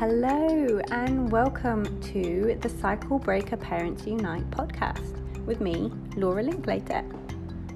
Hello, 0.00 0.80
and 0.92 1.30
welcome 1.30 1.84
to 2.00 2.56
the 2.62 2.70
Cycle 2.70 3.18
Breaker 3.18 3.58
Parents 3.58 4.06
Unite 4.06 4.50
podcast 4.50 5.20
with 5.44 5.60
me, 5.60 5.92
Laura 6.16 6.42
Linklater. 6.42 7.04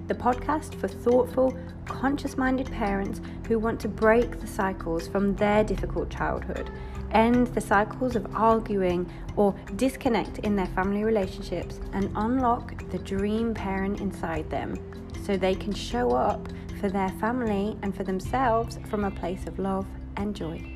The 0.06 0.14
podcast 0.14 0.74
for 0.76 0.88
thoughtful, 0.88 1.54
conscious 1.84 2.38
minded 2.38 2.72
parents 2.72 3.20
who 3.46 3.58
want 3.58 3.78
to 3.80 3.88
break 3.88 4.40
the 4.40 4.46
cycles 4.46 5.06
from 5.06 5.36
their 5.36 5.64
difficult 5.64 6.08
childhood, 6.08 6.70
end 7.10 7.48
the 7.48 7.60
cycles 7.60 8.16
of 8.16 8.26
arguing 8.34 9.06
or 9.36 9.54
disconnect 9.76 10.38
in 10.38 10.56
their 10.56 10.68
family 10.68 11.04
relationships, 11.04 11.78
and 11.92 12.10
unlock 12.16 12.88
the 12.88 12.98
dream 13.00 13.52
parent 13.52 14.00
inside 14.00 14.48
them 14.48 14.78
so 15.26 15.36
they 15.36 15.54
can 15.54 15.74
show 15.74 16.12
up 16.12 16.48
for 16.80 16.88
their 16.88 17.10
family 17.20 17.76
and 17.82 17.94
for 17.94 18.02
themselves 18.02 18.78
from 18.88 19.04
a 19.04 19.10
place 19.10 19.46
of 19.46 19.58
love 19.58 19.86
and 20.16 20.34
joy. 20.34 20.73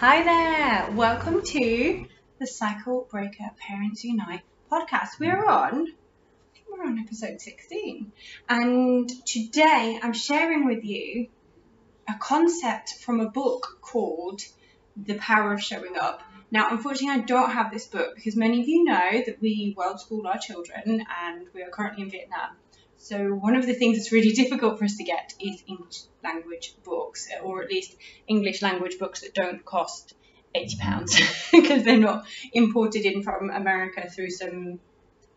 Hi 0.00 0.22
there, 0.22 0.94
welcome 0.94 1.42
to 1.42 2.06
the 2.38 2.46
Cycle 2.46 3.08
Breaker 3.10 3.50
Parents 3.58 4.04
Unite 4.04 4.42
podcast. 4.70 5.18
We're 5.18 5.44
on, 5.44 5.74
I 5.74 6.54
think 6.54 6.66
we're 6.70 6.84
on 6.84 7.00
episode 7.00 7.40
16, 7.40 8.12
and 8.48 9.10
today 9.26 9.98
I'm 10.00 10.12
sharing 10.12 10.66
with 10.66 10.84
you 10.84 11.26
a 12.08 12.14
concept 12.14 12.90
from 13.00 13.18
a 13.18 13.28
book 13.28 13.78
called 13.80 14.40
The 14.96 15.14
Power 15.14 15.52
of 15.52 15.60
Showing 15.60 15.96
Up. 16.00 16.22
Now, 16.52 16.68
unfortunately, 16.70 17.20
I 17.20 17.24
don't 17.24 17.50
have 17.50 17.72
this 17.72 17.88
book 17.88 18.14
because 18.14 18.36
many 18.36 18.60
of 18.60 18.68
you 18.68 18.84
know 18.84 19.22
that 19.26 19.40
we 19.40 19.74
world 19.76 19.98
school 19.98 20.28
our 20.28 20.38
children 20.38 21.04
and 21.24 21.48
we 21.52 21.64
are 21.64 21.70
currently 21.70 22.04
in 22.04 22.10
Vietnam. 22.10 22.50
So 22.98 23.28
one 23.28 23.54
of 23.54 23.64
the 23.64 23.74
things 23.74 23.96
that's 23.96 24.12
really 24.12 24.32
difficult 24.42 24.78
for 24.78 24.84
us 24.84 24.96
to 24.96 25.04
get 25.04 25.32
is 25.40 25.62
English 25.66 26.02
language 26.22 26.74
books, 26.84 27.28
or 27.42 27.62
at 27.62 27.70
least 27.70 27.96
English 28.26 28.60
language 28.60 28.98
books 28.98 29.20
that 29.20 29.34
don't 29.34 29.64
cost 29.64 30.14
eighty 30.54 30.76
pounds 30.76 31.18
because 31.52 31.84
they're 31.84 31.98
not 31.98 32.26
imported 32.52 33.04
in 33.04 33.22
from 33.22 33.50
America 33.50 34.08
through 34.10 34.30
some 34.30 34.80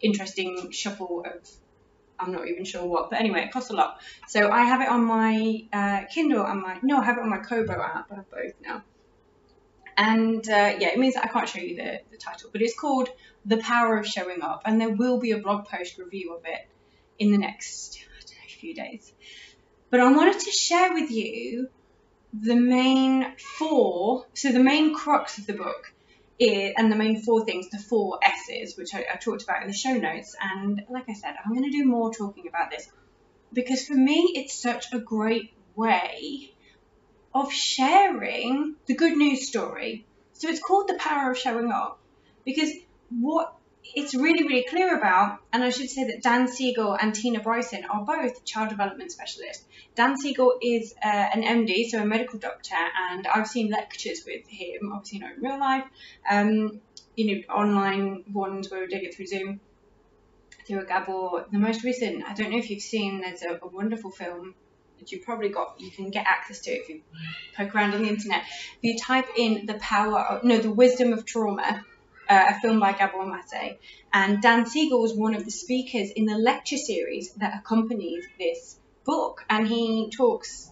interesting 0.02 0.72
shuffle 0.72 1.24
of 1.26 1.50
I'm 2.20 2.32
not 2.32 2.48
even 2.48 2.66
sure 2.66 2.86
what, 2.86 3.10
but 3.10 3.20
anyway, 3.20 3.46
it 3.46 3.52
costs 3.52 3.72
a 3.72 3.76
lot. 3.76 4.00
So 4.28 4.52
I 4.52 4.64
have 4.64 4.82
it 4.82 4.90
on 4.90 5.04
my 5.06 5.66
uh, 5.74 6.02
Kindle 6.14 6.46
and 6.46 6.62
my 6.62 6.80
no, 6.84 7.00
I 7.00 7.06
have 7.06 7.18
it 7.18 7.24
on 7.24 7.30
my 7.30 7.40
Kobo 7.40 7.74
app. 7.74 8.12
I 8.12 8.16
have 8.16 8.30
both 8.30 8.54
now. 8.64 8.84
And 9.98 10.48
uh, 10.48 10.76
yeah, 10.80 10.90
it 10.90 11.00
means 11.00 11.16
that 11.16 11.26
I 11.26 11.28
can't 11.28 11.50
show 11.50 11.60
you 11.60 11.76
the, 11.76 12.00
the 12.12 12.18
title, 12.18 12.50
but 12.52 12.62
it's 12.62 12.80
called 12.80 13.10
The 13.46 13.58
Power 13.58 13.98
of 13.98 14.08
Showing 14.08 14.42
Up, 14.42 14.62
and 14.66 14.80
there 14.80 14.90
will 14.90 15.20
be 15.20 15.32
a 15.32 15.38
blog 15.40 15.66
post 15.66 15.98
review 15.98 16.36
of 16.36 16.44
it 16.46 16.62
in 17.22 17.32
the 17.32 17.38
next 17.38 18.00
know, 18.00 18.48
few 18.60 18.74
days. 18.74 19.14
But 19.92 20.00
I 20.00 20.12
wanted 20.12 20.40
to 20.40 20.52
share 20.52 20.92
with 20.94 21.12
you 21.12 21.70
the 22.34 22.56
main 22.56 23.36
four, 23.60 24.26
so 24.34 24.52
the 24.52 24.64
main 24.64 24.96
crux 24.96 25.38
of 25.38 25.46
the 25.46 25.54
book 25.54 25.94
is, 26.40 26.74
and 26.76 26.92
the 26.92 26.96
main 26.96 27.22
four 27.22 27.46
things, 27.46 27.70
the 27.70 27.78
four 27.78 28.20
S's, 28.24 28.76
which 28.76 28.96
I, 28.96 29.06
I 29.14 29.18
talked 29.18 29.44
about 29.44 29.62
in 29.62 29.68
the 29.68 29.74
show 29.74 29.94
notes. 29.94 30.36
And 30.42 30.82
like 30.90 31.06
I 31.10 31.14
said, 31.14 31.36
I'm 31.46 31.54
going 31.54 31.70
to 31.70 31.78
do 31.78 31.86
more 31.86 32.12
talking 32.12 32.48
about 32.48 32.72
this 32.72 32.90
because 33.54 33.86
for 33.86 33.94
me, 33.94 34.34
it's 34.36 34.60
such 34.60 34.92
a 34.92 35.00
great 35.00 35.54
way 35.76 36.54
of 37.36 37.54
sharing 37.54 38.76
the 38.88 38.96
good 38.96 39.16
news 39.16 39.48
story. 39.48 40.08
So 40.34 40.50
it's 40.50 40.60
called 40.60 40.88
the 40.88 40.96
power 40.96 41.32
of 41.32 41.38
showing 41.38 41.72
up 41.72 42.00
because 42.46 42.72
what 43.10 43.54
it's 43.96 44.16
really, 44.16 44.44
really 44.44 44.66
clear 44.70 44.98
about, 44.98 45.40
and 45.52 45.64
I 45.64 45.70
should 45.70 45.90
say 45.90 46.06
that 46.06 46.22
Dan 46.22 46.48
Siegel 46.48 46.94
and 46.94 47.14
Tina 47.14 47.40
Bryson 47.40 47.86
are 47.86 48.06
both 48.06 48.46
child 48.46 48.70
development 48.70 49.12
specialists. 49.12 49.66
Dan 49.96 50.18
Siegel 50.18 50.54
is 50.62 50.94
uh, 51.04 51.08
an 51.08 51.44
MD, 51.44 51.90
so 51.90 52.02
a 52.02 52.06
medical 52.06 52.40
doctor, 52.40 52.76
and 53.10 53.28
I've 53.28 53.48
seen 53.48 53.70
lectures 53.70 54.24
with 54.26 54.48
him, 54.48 54.92
obviously 54.94 55.20
not 55.20 55.34
in 55.36 55.42
real 55.42 55.60
life, 55.60 55.84
um, 56.30 56.82
you 57.16 57.36
know, 57.36 57.54
online 57.54 58.24
ones 58.32 58.72
where 58.72 58.82
we 58.82 58.88
did 58.88 59.04
it 59.04 59.16
through 59.16 59.28
Zoom, 59.28 59.60
through 60.68 60.82
a 60.82 60.86
Gabor. 60.86 61.46
The 61.52 61.60
most 61.60 61.84
recent, 61.84 62.24
I 62.26 62.34
don't 62.34 62.52
know 62.52 62.58
if 62.58 62.70
you've 62.70 62.82
seen, 62.82 63.22
there's 63.22 63.42
a, 63.42 63.60
a 63.62 63.68
wonderful 63.68 64.12
film 64.12 64.56
that 65.00 65.12
you 65.12 65.20
probably 65.20 65.50
got, 65.50 65.76
you 65.80 65.92
can 65.92 66.12
get 66.12 66.26
access 66.28 66.62
to 66.62 66.72
if 66.72 66.88
you 66.88 67.02
poke 67.58 67.76
around 67.76 67.94
on 67.94 68.04
the 68.04 68.08
internet. 68.08 68.44
If 68.44 68.84
you 68.84 68.98
type 68.98 69.28
in 69.36 69.66
the 69.66 69.74
power 69.76 70.20
of, 70.20 70.44
no, 70.44 70.58
the 70.60 70.72
wisdom 70.72 71.12
of 71.12 71.26
trauma, 71.26 71.84
uh, 72.32 72.46
a 72.52 72.60
film 72.62 72.80
by 72.80 72.94
Gabor 72.94 73.26
Mate. 73.26 73.78
And 74.14 74.42
Dan 74.42 74.66
Siegel 74.66 75.02
was 75.02 75.14
one 75.14 75.36
of 75.36 75.44
the 75.44 75.52
speakers 75.52 76.12
in 76.12 76.26
the 76.26 76.36
lecture 76.36 76.78
series 76.78 77.34
that 77.34 77.60
accompanies 77.60 78.26
this 78.40 78.78
book. 79.04 79.44
And 79.50 79.68
he 79.68 80.10
talks 80.16 80.72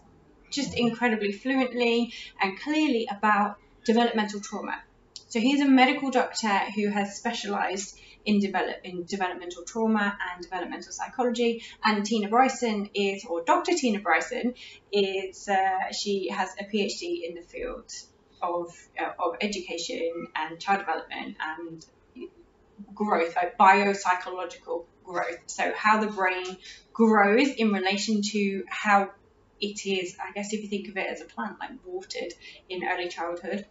just 0.52 0.74
incredibly 0.74 1.34
fluently 1.34 2.14
and 2.42 2.58
clearly 2.60 3.10
about 3.12 3.58
developmental 3.84 4.40
trauma. 4.40 4.82
So 5.28 5.40
he's 5.40 5.62
a 5.62 5.68
medical 5.68 6.12
doctor 6.12 6.60
who 6.76 6.88
has 6.88 7.18
specialized 7.18 8.00
in, 8.26 8.40
develop, 8.40 8.78
in 8.84 9.04
developmental 9.04 9.64
trauma 9.64 10.18
and 10.32 10.42
developmental 10.42 10.94
psychology. 10.94 11.64
And 11.84 12.06
Tina 12.06 12.30
Bryson 12.30 12.90
is, 12.94 13.26
or 13.26 13.44
Dr. 13.44 13.74
Tina 13.74 14.00
Bryson 14.00 14.54
is, 14.94 15.48
uh, 15.50 15.92
she 15.92 16.30
has 16.30 16.50
a 16.58 16.64
PhD 16.64 17.28
in 17.28 17.36
the 17.36 17.42
field 17.42 17.92
of, 18.42 18.74
uh, 19.00 19.12
of 19.24 19.36
education 19.42 20.28
and 20.36 20.60
child 20.60 20.80
development 20.80 21.38
and 21.40 21.86
growth, 22.94 23.36
like 23.36 23.58
biopsychological 23.58 24.86
growth. 25.04 25.40
So, 25.48 25.72
how 25.76 26.00
the 26.00 26.12
brain 26.12 26.58
grows 26.94 27.50
in 27.50 27.72
relation 27.72 28.22
to 28.22 28.64
how 28.70 29.12
it 29.60 29.86
is, 29.86 30.16
I 30.22 30.32
guess, 30.34 30.54
if 30.54 30.62
you 30.62 30.70
think 30.70 30.90
of 30.90 30.98
it 30.98 31.08
as 31.08 31.22
a 31.22 31.26
plant, 31.26 31.58
like 31.60 31.72
watered 31.86 32.34
in 32.70 32.84
early 32.84 33.10
childhood, 33.10 33.66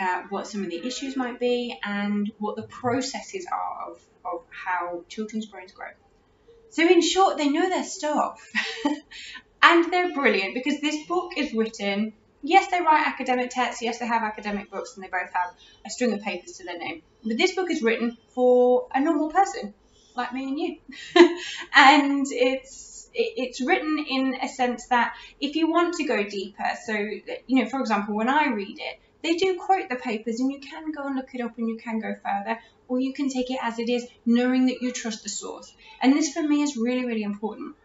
uh, 0.00 0.22
what 0.30 0.46
some 0.46 0.64
of 0.64 0.70
the 0.70 0.86
issues 0.86 1.16
might 1.16 1.38
be, 1.38 1.78
and 1.84 2.30
what 2.38 2.56
the 2.56 2.62
processes 2.62 3.46
are 3.52 3.92
of, 3.92 4.00
of 4.24 4.44
how 4.50 5.04
children's 5.08 5.46
brains 5.46 5.72
grow. 5.72 5.88
So, 6.70 6.82
in 6.82 7.02
short, 7.02 7.38
they 7.38 7.48
know 7.48 7.68
their 7.68 7.84
stuff. 7.84 8.40
and 9.62 9.92
they're 9.92 10.14
brilliant 10.14 10.54
because 10.54 10.80
this 10.80 11.06
book 11.06 11.32
is 11.36 11.52
written 11.52 12.14
yes, 12.42 12.70
they 12.70 12.80
write 12.80 13.06
academic 13.06 13.50
texts, 13.50 13.82
yes, 13.82 13.98
they 13.98 14.06
have 14.06 14.22
academic 14.22 14.70
books, 14.70 14.94
and 14.94 15.04
they 15.04 15.08
both 15.08 15.32
have 15.34 15.54
a 15.86 15.90
string 15.90 16.12
of 16.12 16.22
papers 16.22 16.52
to 16.58 16.64
their 16.64 16.78
name. 16.78 17.02
But 17.24 17.38
this 17.38 17.54
book 17.54 17.70
is 17.70 17.82
written 17.82 18.16
for 18.30 18.88
a 18.94 19.00
normal 19.00 19.30
person 19.30 19.74
like 20.14 20.32
me 20.32 20.48
and 20.48 20.58
you, 20.58 21.38
and 21.74 22.26
it's 22.30 23.08
it's 23.14 23.60
written 23.60 24.04
in 24.08 24.36
a 24.42 24.48
sense 24.48 24.86
that 24.88 25.14
if 25.40 25.56
you 25.56 25.70
want 25.70 25.94
to 25.94 26.04
go 26.04 26.22
deeper, 26.22 26.70
so 26.84 26.92
you 26.92 27.62
know, 27.62 27.68
for 27.68 27.80
example, 27.80 28.14
when 28.14 28.28
I 28.28 28.48
read 28.48 28.78
it, 28.78 29.00
they 29.22 29.36
do 29.36 29.58
quote 29.58 29.88
the 29.88 29.96
papers, 29.96 30.40
and 30.40 30.52
you 30.52 30.60
can 30.60 30.92
go 30.92 31.06
and 31.06 31.16
look 31.16 31.34
it 31.34 31.40
up, 31.40 31.56
and 31.56 31.68
you 31.68 31.78
can 31.78 32.00
go 32.00 32.14
further, 32.14 32.58
or 32.86 33.00
you 33.00 33.12
can 33.12 33.28
take 33.28 33.50
it 33.50 33.58
as 33.62 33.78
it 33.78 33.88
is, 33.88 34.06
knowing 34.26 34.66
that 34.66 34.82
you 34.82 34.92
trust 34.92 35.22
the 35.22 35.28
source. 35.28 35.72
And 36.02 36.12
this 36.12 36.32
for 36.32 36.42
me 36.42 36.62
is 36.62 36.76
really, 36.76 37.06
really 37.06 37.22
important 37.22 37.76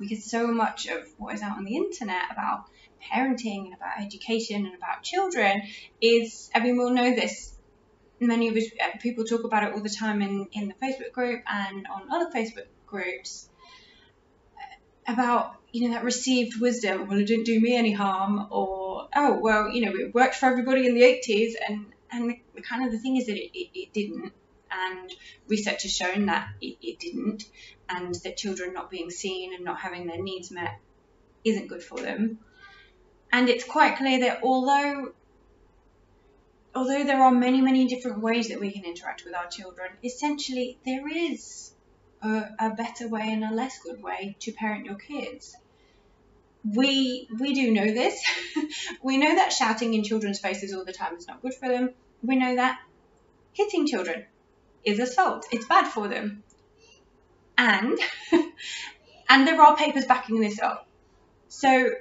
because 0.00 0.28
so 0.28 0.48
much 0.48 0.86
of 0.86 1.06
what 1.18 1.34
is 1.34 1.42
out 1.42 1.56
on 1.56 1.64
the 1.64 1.76
internet 1.76 2.22
about 2.32 2.64
parenting 3.12 3.66
and 3.66 3.74
about 3.74 4.00
education 4.00 4.66
and 4.66 4.74
about 4.74 5.02
children 5.02 5.62
is, 6.00 6.50
I 6.54 6.60
mean, 6.60 6.76
we'll 6.76 6.90
know 6.90 7.14
this. 7.14 7.52
Many 8.20 8.48
of 8.48 8.56
us, 8.56 8.64
uh, 8.82 8.96
people 9.00 9.24
talk 9.24 9.44
about 9.44 9.64
it 9.64 9.74
all 9.74 9.80
the 9.80 9.90
time 9.90 10.22
in, 10.22 10.48
in 10.52 10.68
the 10.68 10.74
Facebook 10.74 11.12
group 11.12 11.42
and 11.46 11.86
on 11.86 12.10
other 12.10 12.30
Facebook 12.30 12.66
groups 12.86 13.48
about, 15.06 15.56
you 15.72 15.88
know, 15.88 15.94
that 15.94 16.04
received 16.04 16.60
wisdom. 16.60 17.08
Well, 17.08 17.18
it 17.18 17.26
didn't 17.26 17.44
do 17.44 17.60
me 17.60 17.76
any 17.76 17.92
harm, 17.92 18.46
or, 18.50 19.08
oh, 19.14 19.38
well, 19.38 19.68
you 19.68 19.84
know, 19.84 19.92
it 19.94 20.14
worked 20.14 20.36
for 20.36 20.46
everybody 20.46 20.86
in 20.86 20.94
the 20.94 21.02
80s. 21.02 21.52
And, 21.68 21.86
and 22.10 22.36
the, 22.54 22.62
kind 22.62 22.86
of 22.86 22.92
the 22.92 22.98
thing 22.98 23.16
is 23.16 23.26
that 23.26 23.36
it, 23.36 23.50
it, 23.52 23.70
it 23.74 23.92
didn't 23.92 24.32
and 24.70 25.12
research 25.48 25.82
has 25.82 25.92
shown 25.92 26.26
that 26.26 26.48
it, 26.60 26.76
it, 26.82 26.98
didn't, 26.98 27.44
and 27.88 28.14
that 28.16 28.36
children 28.36 28.72
not 28.72 28.90
being 28.90 29.10
seen 29.10 29.54
and 29.54 29.64
not 29.64 29.80
having 29.80 30.06
their 30.06 30.22
needs 30.22 30.50
met 30.50 30.80
isn't 31.44 31.68
good 31.68 31.82
for 31.82 31.98
them. 31.98 32.38
And 33.34 33.48
it's 33.48 33.64
quite 33.64 33.96
clear 33.96 34.20
that 34.20 34.44
although 34.44 35.12
although 36.72 37.02
there 37.02 37.20
are 37.20 37.32
many, 37.32 37.60
many 37.60 37.88
different 37.88 38.20
ways 38.20 38.48
that 38.50 38.60
we 38.60 38.70
can 38.70 38.84
interact 38.84 39.24
with 39.24 39.34
our 39.34 39.48
children, 39.48 39.88
essentially 40.04 40.78
there 40.86 41.08
is 41.08 41.72
a, 42.22 42.44
a 42.60 42.70
better 42.70 43.08
way 43.08 43.22
and 43.32 43.42
a 43.42 43.52
less 43.52 43.80
good 43.80 44.00
way 44.00 44.36
to 44.38 44.52
parent 44.52 44.86
your 44.86 44.94
kids. 44.94 45.56
We 46.64 47.26
we 47.40 47.54
do 47.54 47.72
know 47.72 47.86
this. 47.86 48.22
we 49.02 49.16
know 49.16 49.34
that 49.34 49.52
shouting 49.52 49.94
in 49.94 50.04
children's 50.04 50.38
faces 50.38 50.72
all 50.72 50.84
the 50.84 50.92
time 50.92 51.16
is 51.16 51.26
not 51.26 51.42
good 51.42 51.54
for 51.54 51.68
them. 51.68 51.90
We 52.22 52.36
know 52.36 52.54
that 52.54 52.78
hitting 53.52 53.88
children 53.88 54.26
is 54.84 55.00
assault. 55.00 55.44
It's 55.50 55.66
bad 55.66 55.88
for 55.88 56.06
them. 56.06 56.44
And 57.58 57.98
and 59.28 59.44
there 59.44 59.60
are 59.60 59.76
papers 59.76 60.04
backing 60.04 60.40
this 60.40 60.60
up. 60.60 60.86
So 61.48 61.94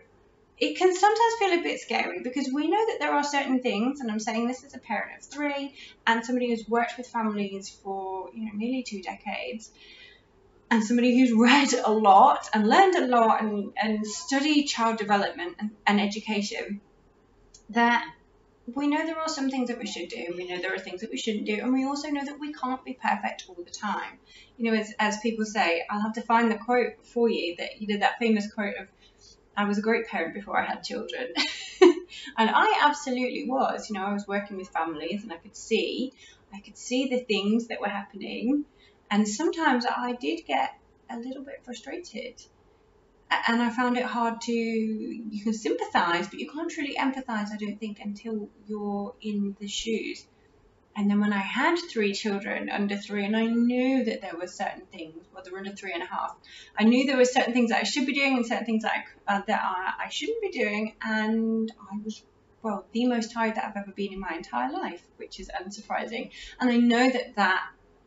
it 0.63 0.77
can 0.77 0.95
sometimes 0.95 1.33
feel 1.39 1.60
a 1.60 1.62
bit 1.62 1.81
scary 1.81 2.21
because 2.24 2.50
we 2.54 2.69
know 2.69 2.86
that 2.88 2.98
there 3.01 3.12
are 3.12 3.24
certain 3.24 3.62
things, 3.62 4.00
and 4.00 4.10
I'm 4.10 4.19
saying 4.19 4.48
this 4.48 4.63
as 4.63 4.74
a 4.74 4.80
parent 4.80 5.18
of 5.19 5.25
three 5.25 5.75
and 6.07 6.25
somebody 6.25 6.50
who's 6.50 6.68
worked 6.69 6.94
with 6.98 7.07
families 7.07 7.69
for 7.69 8.30
you 8.33 8.45
know 8.45 8.51
nearly 8.56 8.81
two 8.83 9.01
decades, 9.01 9.71
and 10.71 10.81
somebody 10.81 11.19
who's 11.19 11.33
read 11.38 11.74
a 11.74 11.92
lot 11.92 12.50
and 12.54 12.65
learned 12.65 12.95
a 12.95 13.07
lot 13.07 13.44
and, 13.44 13.74
and 13.75 14.07
studied 14.07 14.68
child 14.68 14.98
development 14.98 15.57
and, 15.60 15.71
and 15.86 16.00
education, 16.00 16.80
that 17.71 18.06
we 18.74 18.88
know 18.88 19.06
there 19.06 19.19
are 19.19 19.27
some 19.27 19.50
things 19.50 19.68
that 19.68 19.77
we 19.77 19.86
should 19.86 20.07
do, 20.07 20.33
we 20.38 20.48
know 20.48 20.62
there 20.62 20.74
are 20.74 20.80
things 20.80 21.01
that 21.01 21.12
we 21.12 21.18
shouldn't 21.18 21.45
do, 21.45 21.59
and 21.59 21.74
we 21.74 21.83
also 21.83 22.07
know 22.09 22.24
that 22.24 22.39
we 22.39 22.54
can't 22.54 22.86
be 22.86 22.94
perfect 22.94 23.44
all 23.50 23.62
the 23.62 23.69
time. 23.69 24.18
You 24.56 24.71
know, 24.71 24.77
as, 24.80 24.94
as 24.98 25.18
people 25.19 25.44
say, 25.44 25.83
I'll 25.89 26.01
have 26.01 26.13
to 26.13 26.21
find 26.21 26.50
the 26.50 26.57
quote 26.57 26.94
for 27.04 27.30
you 27.30 27.57
that 27.57 27.81
you 27.81 27.88
did 27.88 28.01
that 28.01 28.19
famous 28.19 28.50
quote 28.54 28.75
of, 28.77 28.88
I 29.56 29.66
was 29.66 29.78
a 29.78 29.82
great 29.82 30.08
parent 30.08 30.34
before 30.34 30.60
I 30.60 30.66
had 30.66 30.84
children. 30.84 31.34
and 31.82 32.50
I 32.50 32.82
absolutely 32.84 33.46
was. 33.48 33.90
You 33.90 33.96
know, 33.96 34.06
I 34.06 34.14
was 34.14 34.28
working 34.28 34.58
with 34.58 34.70
families 34.70 35.24
and 35.24 35.32
I 35.32 35.38
could 35.38 35.56
see, 35.56 36.14
I 36.54 36.60
could 36.60 36.78
see 36.78 37.08
the 37.10 37.20
things 37.20 37.68
that 37.68 37.80
were 37.80 37.90
happening. 37.90 38.66
And 39.12 39.28
sometimes 39.28 39.86
I 39.86 40.14
did 40.14 40.46
get 40.46 40.72
a 41.10 41.18
little 41.18 41.44
bit 41.44 41.62
frustrated 41.64 42.42
and 43.48 43.62
I 43.62 43.70
found 43.70 43.98
it 43.98 44.06
hard 44.06 44.42
to. 44.42 44.52
You 44.52 45.44
can 45.44 45.54
sympathise, 45.54 46.28
but 46.28 46.40
you 46.40 46.50
can't 46.50 46.76
really 46.78 46.96
empathise. 46.96 47.52
I 47.52 47.58
don't 47.58 47.80
think 47.80 48.00
until 48.00 48.50
you're 48.68 49.16
in 49.22 49.56
the 49.60 49.68
shoes. 49.68 50.26
And 50.95 51.10
then 51.10 51.19
when 51.19 51.34
I 51.34 51.40
had 51.40 51.75
three 51.78 52.13
children 52.13 52.69
under 52.69 52.95
three, 52.95 53.25
and 53.25 53.36
I 53.36 53.45
knew 53.45 54.06
that 54.06 54.22
there 54.22 54.36
were 54.40 54.48
certain 54.48 54.86
things, 54.92 55.25
well, 55.34 55.44
they 55.44 55.50
were 55.50 55.57
under 55.57 55.72
three 55.72 55.94
and 55.94 56.04
a 56.04 56.06
half. 56.06 56.36
I 56.78 56.84
knew 56.84 57.07
there 57.07 57.18
were 57.18 57.25
certain 57.25 57.54
things 57.54 57.72
that 57.72 57.80
I 57.80 57.84
should 57.84 58.06
be 58.06 58.13
doing 58.13 58.38
and 58.38 58.45
certain 58.45 58.66
things 58.66 58.84
that 58.84 58.94
I, 59.28 59.36
uh, 59.36 59.42
that 59.48 59.62
I, 59.63 60.06
I 60.06 60.10
shouldn't 60.10 60.42
be 60.42 60.51
doing, 60.51 60.94
and 61.01 61.72
I 61.92 61.98
was 62.04 62.24
well 62.62 62.86
the 62.92 63.07
most 63.07 63.34
tired 63.34 63.56
that 63.56 63.66
I've 63.66 63.78
ever 63.78 63.92
been 63.92 64.13
in 64.13 64.19
my 64.19 64.34
entire 64.36 64.72
life, 64.72 65.01
which 65.18 65.40
is 65.40 65.50
unsurprising. 65.50 66.30
And 66.60 66.69
I 66.69 66.78
know 66.78 67.10
that 67.10 67.36
that 67.36 67.63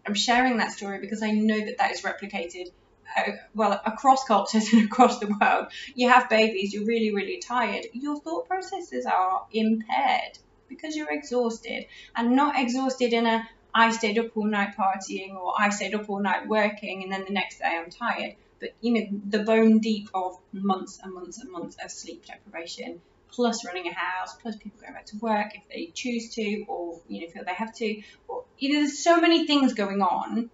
I'm 0.06 0.14
sharing 0.14 0.58
that 0.58 0.70
story 0.70 1.00
because 1.00 1.22
I 1.22 1.32
know 1.32 1.58
that 1.58 1.78
that 1.78 1.90
is 1.90 2.02
replicated 2.02 2.70
uh, 3.16 3.32
well, 3.54 3.80
across 3.84 4.24
cultures 4.24 4.68
and 4.72 4.84
across 4.84 5.18
the 5.18 5.26
world, 5.40 5.66
you 5.94 6.08
have 6.08 6.28
babies, 6.28 6.72
you're 6.72 6.84
really, 6.84 7.14
really 7.14 7.38
tired, 7.38 7.86
your 7.92 8.20
thought 8.20 8.46
processes 8.46 9.06
are 9.06 9.46
impaired 9.52 10.38
because 10.68 10.96
you're 10.96 11.10
exhausted 11.10 11.86
and 12.14 12.36
not 12.36 12.58
exhausted 12.58 13.12
in 13.12 13.26
a 13.26 13.48
I 13.74 13.90
stayed 13.90 14.18
up 14.18 14.34
all 14.34 14.46
night 14.46 14.74
partying 14.78 15.34
or 15.34 15.52
I 15.58 15.68
stayed 15.68 15.94
up 15.94 16.08
all 16.08 16.20
night 16.20 16.48
working 16.48 17.02
and 17.02 17.12
then 17.12 17.24
the 17.26 17.32
next 17.32 17.58
day 17.58 17.78
I'm 17.78 17.90
tired. 17.90 18.36
But 18.58 18.70
you 18.80 18.94
know, 18.94 19.20
the 19.28 19.40
bone 19.40 19.80
deep 19.80 20.08
of 20.14 20.38
months 20.50 20.98
and 21.02 21.12
months 21.12 21.38
and 21.38 21.50
months 21.52 21.76
of 21.84 21.90
sleep 21.90 22.24
deprivation, 22.24 23.02
plus 23.30 23.66
running 23.66 23.86
a 23.86 23.92
house, 23.92 24.34
plus 24.36 24.56
people 24.56 24.80
going 24.80 24.94
back 24.94 25.04
to 25.06 25.18
work 25.18 25.54
if 25.54 25.62
they 25.68 25.90
choose 25.92 26.30
to 26.36 26.64
or 26.68 27.00
you 27.06 27.20
know 27.20 27.28
feel 27.28 27.44
they 27.44 27.52
have 27.52 27.74
to. 27.74 28.02
Or 28.28 28.44
you 28.58 28.72
know, 28.72 28.78
there's 28.80 28.98
so 28.98 29.20
many 29.20 29.46
things 29.46 29.74
going 29.74 30.00
on, 30.00 30.48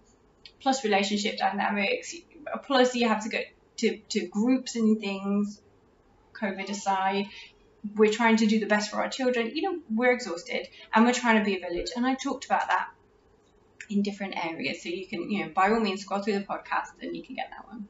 plus 0.59 0.83
relationship 0.83 1.37
dynamics, 1.37 2.13
plus 2.65 2.93
you 2.93 3.07
have 3.07 3.23
to 3.23 3.29
go 3.29 3.39
to, 3.77 3.97
to 4.09 4.27
groups 4.27 4.75
and 4.75 4.99
things, 4.99 5.61
COVID 6.33 6.69
aside. 6.69 7.27
We're 7.95 8.11
trying 8.11 8.37
to 8.37 8.45
do 8.45 8.59
the 8.59 8.65
best 8.65 8.91
for 8.91 8.97
our 8.97 9.09
children. 9.09 9.51
You 9.55 9.61
know, 9.63 9.79
we're 9.93 10.13
exhausted 10.13 10.67
and 10.93 11.05
we're 11.05 11.13
trying 11.13 11.39
to 11.39 11.43
be 11.43 11.57
a 11.57 11.59
village. 11.59 11.89
And 11.95 12.05
I 12.05 12.15
talked 12.15 12.45
about 12.45 12.67
that 12.67 12.89
in 13.89 14.01
different 14.01 14.35
areas. 14.37 14.81
So 14.81 14.89
you 14.89 15.07
can, 15.07 15.29
you 15.29 15.45
know, 15.45 15.51
by 15.53 15.69
all 15.69 15.79
means, 15.79 16.01
scroll 16.01 16.21
through 16.21 16.39
the 16.39 16.45
podcast 16.45 16.91
and 17.01 17.15
you 17.15 17.23
can 17.23 17.35
get 17.35 17.49
that 17.51 17.67
one. 17.67 17.87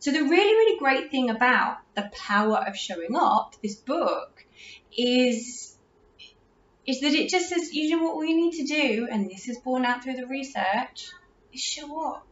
So 0.00 0.10
the 0.12 0.22
really, 0.22 0.32
really 0.32 0.78
great 0.78 1.10
thing 1.10 1.30
about 1.30 1.78
the 1.94 2.10
power 2.12 2.64
of 2.66 2.76
showing 2.76 3.14
up, 3.14 3.54
this 3.62 3.76
book, 3.76 4.44
is 4.96 5.76
is 6.86 7.00
that 7.02 7.12
it 7.12 7.28
just 7.28 7.48
says, 7.48 7.72
you 7.72 7.96
know 7.96 8.02
what 8.02 8.16
we 8.16 8.34
need 8.34 8.52
to 8.52 8.64
do, 8.64 9.06
and 9.10 9.30
this 9.30 9.48
is 9.48 9.58
borne 9.58 9.84
out 9.84 10.02
through 10.02 10.14
the 10.14 10.26
research, 10.26 11.10
is 11.52 11.60
show 11.60 12.14
up. 12.14 12.26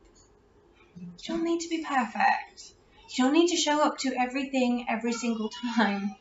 You 0.99 1.07
don't 1.27 1.45
need 1.45 1.61
to 1.61 1.69
be 1.69 1.85
perfect. 1.85 2.73
You 3.11 3.25
don't 3.25 3.35
need 3.35 3.49
to 3.49 3.57
show 3.57 3.83
up 3.83 3.99
to 3.99 4.15
everything 4.19 4.87
every 4.89 5.13
single 5.13 5.51
time. 5.77 6.17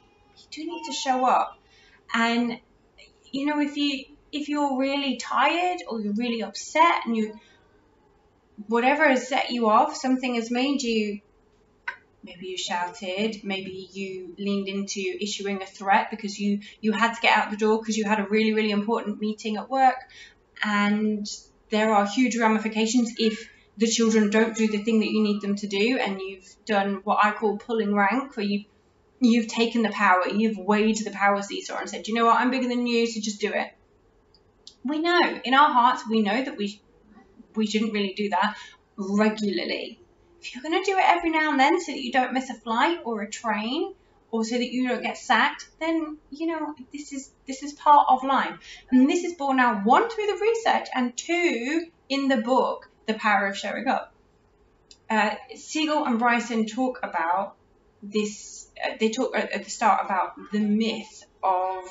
Do 0.51 0.65
need 0.65 0.83
to 0.85 0.93
show 0.93 1.25
up. 1.25 1.57
And 2.13 2.59
you 3.31 3.45
know, 3.45 3.59
if 3.59 3.75
you 3.77 4.05
if 4.31 4.49
you're 4.49 4.77
really 4.77 5.17
tired 5.17 5.79
or 5.87 6.01
you're 6.01 6.13
really 6.13 6.41
upset 6.41 7.05
and 7.05 7.15
you 7.15 7.39
whatever 8.67 9.07
has 9.07 9.27
set 9.27 9.51
you 9.51 9.69
off, 9.69 9.95
something 9.95 10.35
has 10.35 10.49
made 10.49 10.81
you 10.81 11.21
maybe 12.23 12.47
you 12.47 12.57
shouted, 12.57 13.41
maybe 13.43 13.89
you 13.93 14.35
leaned 14.37 14.67
into 14.67 15.01
issuing 15.21 15.61
a 15.61 15.65
threat 15.65 16.07
because 16.09 16.39
you 16.39 16.61
you 16.81 16.91
had 16.91 17.13
to 17.13 17.21
get 17.21 17.37
out 17.37 17.51
the 17.51 17.57
door 17.57 17.79
because 17.79 17.97
you 17.97 18.05
had 18.05 18.19
a 18.19 18.27
really 18.27 18.53
really 18.53 18.71
important 18.71 19.19
meeting 19.19 19.57
at 19.57 19.69
work 19.69 19.97
and 20.63 21.27
there 21.69 21.93
are 21.93 22.05
huge 22.05 22.37
ramifications 22.37 23.13
if 23.17 23.49
the 23.77 23.87
children 23.87 24.29
don't 24.29 24.55
do 24.55 24.67
the 24.67 24.79
thing 24.79 24.99
that 24.99 25.09
you 25.09 25.21
need 25.21 25.41
them 25.41 25.55
to 25.55 25.67
do, 25.67 25.97
and 25.99 26.19
you've 26.19 26.55
done 26.65 27.01
what 27.03 27.23
I 27.23 27.31
call 27.31 27.57
pulling 27.57 27.93
rank, 27.93 28.35
where 28.35 28.45
you've 28.45 28.65
you've 29.19 29.47
taken 29.47 29.81
the 29.81 29.89
power, 29.89 30.27
you've 30.27 30.57
weighed 30.57 30.97
the 31.03 31.11
power 31.11 31.41
seesaw 31.41 31.77
and 31.79 31.89
said, 31.89 32.07
you 32.07 32.13
know 32.13 32.25
what, 32.25 32.39
I'm 32.39 32.51
bigger 32.51 32.67
than 32.67 32.85
you, 32.87 33.07
so 33.07 33.19
just 33.19 33.39
do 33.39 33.51
it. 33.53 33.71
We 34.83 34.99
know 34.99 35.39
in 35.43 35.53
our 35.53 35.71
hearts, 35.71 36.03
we 36.09 36.21
know 36.21 36.43
that 36.43 36.57
we 36.57 36.81
we 37.55 37.65
shouldn't 37.65 37.93
really 37.93 38.13
do 38.13 38.29
that 38.29 38.55
regularly. 38.95 39.99
If 40.39 40.53
you're 40.53 40.61
going 40.61 40.81
to 40.81 40.89
do 40.89 40.97
it 40.97 41.03
every 41.03 41.31
now 41.31 41.51
and 41.51 41.59
then 41.59 41.81
so 41.81 41.91
that 41.91 41.99
you 41.99 42.11
don't 42.11 42.33
miss 42.33 42.49
a 42.49 42.53
flight 42.53 42.99
or 43.03 43.21
a 43.21 43.29
train 43.29 43.95
or 44.29 44.45
so 44.45 44.55
that 44.57 44.71
you 44.71 44.87
don't 44.87 45.01
get 45.01 45.17
sacked, 45.17 45.67
then 45.79 46.17
you 46.29 46.47
know 46.47 46.75
this 46.93 47.11
is 47.11 47.31
this 47.47 47.63
is 47.63 47.73
part 47.73 48.05
of 48.09 48.23
life, 48.23 48.57
and 48.91 49.09
this 49.09 49.23
is 49.23 49.33
borne 49.33 49.59
out 49.59 49.83
one 49.83 50.09
through 50.09 50.27
the 50.27 50.39
research 50.39 50.87
and 50.93 51.17
two 51.17 51.87
in 52.09 52.27
the 52.27 52.37
book 52.37 52.89
the 53.07 53.15
power 53.15 53.47
of 53.47 53.57
showing 53.57 53.87
up. 53.87 54.13
Uh, 55.09 55.35
Siegel 55.55 56.05
and 56.05 56.19
Bryson 56.19 56.65
talk 56.65 56.99
about 57.01 57.55
this. 58.11 58.67
Uh, 58.83 58.95
they 58.99 59.09
talk 59.09 59.35
at 59.35 59.63
the 59.63 59.69
start 59.69 60.05
about 60.05 60.33
the 60.51 60.59
myth 60.59 61.23
of 61.43 61.83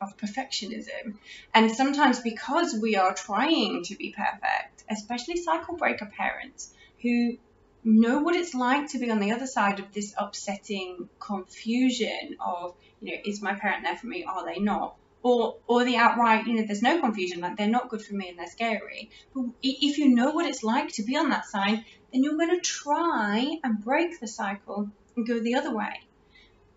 of 0.00 0.16
perfectionism, 0.16 1.14
and 1.54 1.70
sometimes 1.70 2.20
because 2.20 2.74
we 2.80 2.96
are 2.96 3.14
trying 3.14 3.84
to 3.84 3.94
be 3.96 4.14
perfect, 4.16 4.84
especially 4.90 5.36
cycle 5.36 5.76
breaker 5.76 6.06
parents 6.06 6.72
who 7.02 7.36
know 7.84 8.20
what 8.20 8.34
it's 8.36 8.54
like 8.54 8.88
to 8.90 8.98
be 8.98 9.10
on 9.10 9.20
the 9.20 9.32
other 9.32 9.46
side 9.46 9.80
of 9.80 9.92
this 9.92 10.14
upsetting 10.16 11.08
confusion 11.18 12.36
of 12.38 12.74
you 13.00 13.12
know 13.12 13.20
is 13.24 13.42
my 13.42 13.54
parent 13.54 13.82
there 13.82 13.96
for 13.96 14.06
me 14.06 14.22
are 14.24 14.44
they 14.44 14.60
not 14.60 14.94
or 15.22 15.56
or 15.66 15.84
the 15.84 15.96
outright, 15.96 16.46
you 16.46 16.54
know, 16.54 16.64
there's 16.66 16.82
no 16.82 17.00
confusion, 17.00 17.40
like 17.40 17.56
they're 17.56 17.68
not 17.68 17.88
good 17.88 18.02
for 18.02 18.14
me 18.14 18.28
and 18.28 18.38
they're 18.38 18.46
scary. 18.46 19.10
But 19.34 19.44
if 19.62 19.98
you 19.98 20.14
know 20.14 20.30
what 20.32 20.46
it's 20.46 20.64
like 20.64 20.88
to 20.94 21.02
be 21.02 21.16
on 21.16 21.30
that 21.30 21.46
side, 21.46 21.84
then 22.12 22.22
you're 22.22 22.36
going 22.36 22.50
to 22.50 22.60
try 22.60 23.56
and 23.62 23.82
break 23.82 24.20
the 24.20 24.26
cycle 24.26 24.90
and 25.16 25.26
go 25.26 25.40
the 25.40 25.54
other 25.54 25.74
way. 25.74 26.00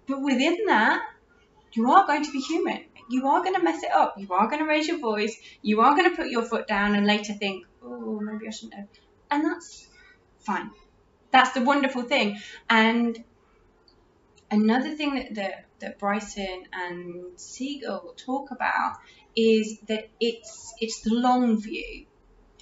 But 0.07 0.21
within 0.21 0.65
that, 0.67 1.01
you 1.73 1.89
are 1.91 2.05
going 2.05 2.23
to 2.23 2.31
be 2.31 2.39
human. 2.39 2.85
You 3.09 3.27
are 3.27 3.41
going 3.41 3.55
to 3.55 3.61
mess 3.61 3.83
it 3.83 3.91
up. 3.91 4.15
You 4.17 4.27
are 4.31 4.47
going 4.47 4.59
to 4.59 4.67
raise 4.67 4.87
your 4.87 4.99
voice. 4.99 5.37
You 5.61 5.81
are 5.81 5.95
going 5.95 6.09
to 6.09 6.15
put 6.15 6.29
your 6.29 6.43
foot 6.43 6.67
down 6.67 6.95
and 6.95 7.05
later 7.05 7.33
think, 7.33 7.65
oh, 7.83 8.19
maybe 8.19 8.47
I 8.47 8.51
shouldn't 8.51 8.75
have. 8.75 8.87
And 9.29 9.45
that's 9.45 9.87
fine. 10.39 10.71
That's 11.31 11.51
the 11.51 11.61
wonderful 11.61 12.03
thing. 12.03 12.39
And 12.69 13.23
another 14.49 14.95
thing 14.95 15.15
that, 15.15 15.35
that 15.35 15.65
that 15.79 15.99
Bryson 15.99 16.63
and 16.71 17.39
Siegel 17.39 18.15
talk 18.17 18.51
about 18.51 18.97
is 19.35 19.79
that 19.87 20.07
it's 20.19 20.73
it's 20.79 21.01
the 21.01 21.13
long 21.13 21.61
view. 21.61 22.05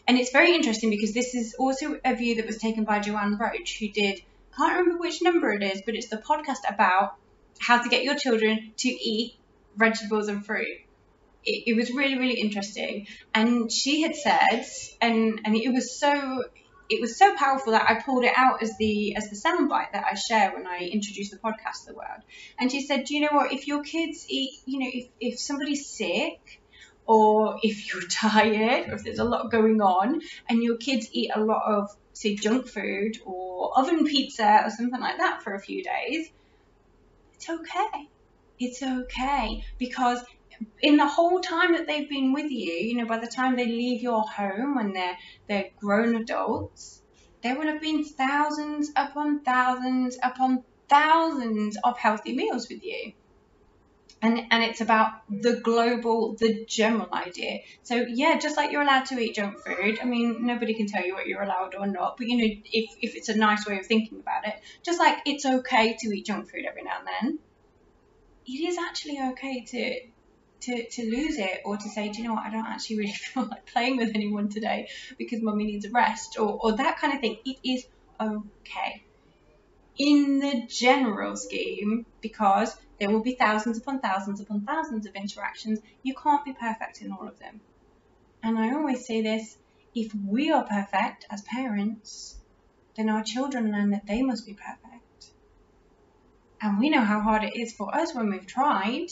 And 0.08 0.18
it's 0.18 0.32
very 0.32 0.54
interesting 0.54 0.90
because 0.90 1.14
this 1.14 1.34
is 1.34 1.56
also 1.58 2.00
a 2.04 2.16
view 2.16 2.36
that 2.36 2.46
was 2.46 2.58
taken 2.58 2.84
by 2.84 3.00
Joanne 3.00 3.38
Roach, 3.38 3.80
who 3.80 3.88
did 3.90 4.22
can't 4.56 4.80
remember 4.80 5.00
which 5.00 5.22
number 5.22 5.52
it 5.52 5.64
is, 5.64 5.82
but 5.86 5.96
it's 5.96 6.10
the 6.10 6.18
podcast 6.18 6.60
about 6.68 7.16
how 7.60 7.82
to 7.82 7.90
get 7.90 8.04
your 8.04 8.16
children 8.16 8.74
to 8.78 8.90
eat 8.90 9.36
vegetables 9.76 10.28
and 10.28 10.46
fruit. 10.46 10.80
It, 11.46 11.64
it 11.68 11.76
was 11.76 11.92
really, 11.92 12.18
really 12.18 12.40
interesting. 12.40 13.08
And 13.34 13.72
she 13.72 14.02
had 14.02 14.16
said, 14.16 14.66
and, 15.02 15.42
and 15.44 15.56
it 15.56 15.72
was 15.74 16.00
so 16.00 16.44
it 16.90 17.02
was 17.02 17.18
so 17.18 17.36
powerful 17.36 17.72
that 17.72 17.90
I 17.90 18.02
pulled 18.02 18.24
it 18.26 18.34
out 18.36 18.62
as 18.62 18.78
the 18.78 19.16
as 19.16 19.30
the 19.30 19.36
soundbite 19.36 19.94
that 19.94 20.06
I 20.10 20.16
share 20.16 20.54
when 20.54 20.68
I 20.68 20.90
introduce 20.92 21.32
the 21.32 21.38
podcast 21.38 21.86
to 21.86 21.88
the 21.88 21.94
world. 21.94 22.22
And 22.60 22.72
she 22.72 22.86
said, 22.86 23.06
Do 23.06 23.16
you 23.16 23.22
know 23.22 23.30
what? 23.32 23.54
If 23.54 23.68
your 23.68 23.84
kids 23.84 24.26
eat, 24.28 24.62
you 24.66 24.80
know, 24.80 24.90
if, 24.94 25.08
if 25.20 25.40
somebody's 25.40 25.88
sick 25.88 26.62
or 27.06 27.58
if 27.64 27.92
you're 27.92 28.08
tired 28.10 28.90
or 28.90 28.96
if 28.96 29.04
there's 29.04 29.20
a 29.20 29.24
lot 29.24 29.52
going 29.52 29.82
on 29.82 30.22
and 30.50 30.62
your 30.62 30.78
kids 30.78 31.08
eat 31.12 31.32
a 31.34 31.40
lot 31.40 31.64
of 31.66 31.90
say 32.14 32.36
junk 32.36 32.68
food 32.68 33.18
or 33.26 33.78
oven 33.78 34.06
pizza 34.06 34.64
or 34.66 34.70
something 34.70 35.02
like 35.02 35.18
that 35.18 35.44
for 35.44 35.54
a 35.54 35.60
few 35.60 35.84
days, 35.84 36.30
it's 37.36 37.50
okay. 37.50 38.10
It's 38.60 38.82
okay 38.82 39.64
because 39.78 40.24
in 40.82 40.98
the 40.98 41.08
whole 41.08 41.42
time 41.42 41.74
that 41.74 41.88
they've 41.88 42.10
been 42.10 42.32
with 42.32 42.52
you, 42.52 42.74
you 42.74 42.96
know, 42.96 43.06
by 43.06 43.18
the 43.18 43.28
time 43.28 43.56
they 43.56 43.66
leave 43.66 44.02
your 44.02 44.22
home 44.22 44.76
when 44.76 44.94
they're 44.94 45.18
they're 45.48 45.70
grown 45.82 46.16
adults, 46.16 47.02
there 47.42 47.58
will 47.58 47.66
have 47.66 47.82
been 47.82 48.06
thousands 48.06 48.92
upon 48.96 49.44
thousands 49.44 50.18
upon 50.24 50.64
thousands 50.90 51.78
of 51.84 51.98
healthy 51.98 52.36
meals 52.36 52.68
with 52.70 52.84
you. 52.84 53.14
And, 54.24 54.42
and 54.52 54.64
it's 54.64 54.80
about 54.80 55.12
the 55.30 55.60
global, 55.60 56.36
the 56.36 56.64
general 56.66 57.10
idea. 57.12 57.60
So 57.84 57.96
yeah, 57.96 58.40
just 58.40 58.56
like 58.56 58.72
you're 58.72 58.82
allowed 58.82 59.06
to 59.08 59.20
eat 59.20 59.36
junk 59.36 59.60
food. 59.60 60.00
I 60.02 60.06
mean, 60.06 60.46
nobody 60.46 60.74
can 60.74 60.88
tell 60.88 61.06
you 61.06 61.14
what 61.14 61.28
you're 61.28 61.44
allowed 61.44 61.76
or 61.76 61.88
not. 61.88 62.16
But 62.18 62.28
you 62.28 62.38
know, 62.38 62.56
if, 62.72 62.90
if 63.02 63.16
it's 63.18 63.28
a 63.28 63.36
nice 63.36 63.68
way 63.68 63.80
of 63.80 63.86
thinking 63.86 64.22
about 64.22 64.48
it, 64.48 64.56
just 64.82 64.98
like 64.98 65.18
it's 65.26 65.46
okay 65.46 65.98
to 66.00 66.08
eat 66.16 66.26
junk 66.26 66.50
food 66.50 66.64
every 66.66 66.84
now 66.84 67.00
and 67.00 67.08
then, 67.08 67.40
it 68.48 68.70
is 68.70 68.78
actually 68.78 69.20
okay 69.32 69.66
to 69.66 70.00
to, 70.62 70.90
to 70.90 71.12
lose 71.12 71.38
it 71.38 71.60
or 71.66 71.76
to 71.76 71.90
say, 71.90 72.08
do 72.08 72.22
you 72.22 72.28
know 72.30 72.36
what, 72.36 72.46
I 72.46 72.50
don't 72.50 72.66
actually 72.66 73.00
really 73.00 73.12
feel 73.34 73.46
like 73.46 73.66
playing 73.66 73.98
with 73.98 74.12
anyone 74.16 74.48
today 74.48 74.88
because 75.18 75.42
mummy 75.42 75.66
needs 75.66 75.84
a 75.84 75.90
rest 75.90 76.40
or, 76.40 76.58
or 76.64 76.78
that 76.78 76.98
kind 76.98 77.14
of 77.14 77.20
thing. 77.20 77.40
It 77.44 77.58
is 77.66 77.86
okay 78.22 79.04
in 79.98 80.40
the 80.40 80.66
general 80.68 81.36
scheme 81.36 82.06
because 82.22 82.76
there 83.04 83.12
will 83.12 83.20
be 83.22 83.36
thousands 83.36 83.78
upon 83.78 84.00
thousands 84.00 84.40
upon 84.40 84.62
thousands 84.62 85.06
of 85.06 85.14
interactions. 85.14 85.82
You 86.04 86.16
can't 86.16 86.46
be 86.46 86.54
perfect 86.54 87.02
in 87.02 87.12
all 87.12 87.28
of 87.28 87.38
them. 87.38 87.60
And 88.42 88.58
I 88.58 88.74
always 88.74 89.06
say 89.06 89.22
this 89.22 89.58
if 89.94 90.16
we 90.26 90.52
are 90.52 90.64
perfect 90.64 91.26
as 91.30 91.42
parents, 91.42 92.38
then 92.96 93.10
our 93.10 93.22
children 93.22 93.74
learn 93.74 93.90
that 93.90 94.08
they 94.08 94.22
must 94.22 94.46
be 94.46 94.54
perfect. 94.54 95.34
And 96.62 96.80
we 96.80 96.90
know 96.90 97.02
how 97.02 97.20
hard 97.20 97.44
it 97.44 97.58
is 97.58 97.74
for 97.74 97.94
us 97.94 98.16
when 98.16 98.30
we've 98.30 98.48
tried, 98.48 99.08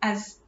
as 0.00 0.38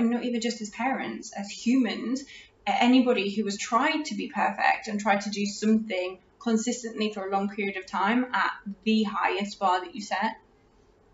not 0.00 0.24
even 0.24 0.40
just 0.40 0.60
as 0.60 0.70
parents, 0.70 1.32
as 1.38 1.48
humans, 1.48 2.24
anybody 2.66 3.32
who 3.32 3.44
has 3.44 3.56
tried 3.56 4.06
to 4.06 4.16
be 4.16 4.26
perfect 4.26 4.88
and 4.88 4.98
tried 4.98 5.20
to 5.20 5.30
do 5.30 5.46
something 5.46 6.18
consistently 6.40 7.12
for 7.12 7.28
a 7.28 7.30
long 7.30 7.48
period 7.48 7.76
of 7.76 7.86
time 7.86 8.26
at 8.34 8.50
the 8.82 9.04
highest 9.04 9.60
bar 9.60 9.84
that 9.84 9.94
you 9.94 10.00
set, 10.00 10.34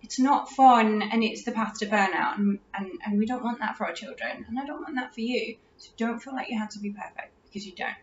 it's 0.03 0.19
not 0.19 0.51
fun 0.51 1.03
and 1.03 1.23
it's 1.23 1.45
the 1.45 1.53
path 1.53 1.79
to 1.79 1.87
burnout. 1.87 2.39
And, 2.39 2.59
and, 2.75 2.91
and 3.05 3.19
we 3.19 3.27
don't 3.27 3.43
want 3.43 3.61
that 3.61 3.77
for 3.77 3.87
our 3.87 3.93
children. 3.93 4.45
And 4.49 4.59
I 4.59 4.65
don't 4.65 4.81
want 4.81 4.95
that 4.97 5.15
for 5.15 5.21
you. 5.21 5.57
So 5.77 5.91
don't 5.97 6.21
feel 6.21 6.35
like 6.35 6.49
you 6.51 6.59
have 6.59 6.71
to 6.71 6.79
be 6.79 6.91
perfect 6.91 7.33
because 7.45 7.67
you 7.67 7.75
don't. 7.75 7.95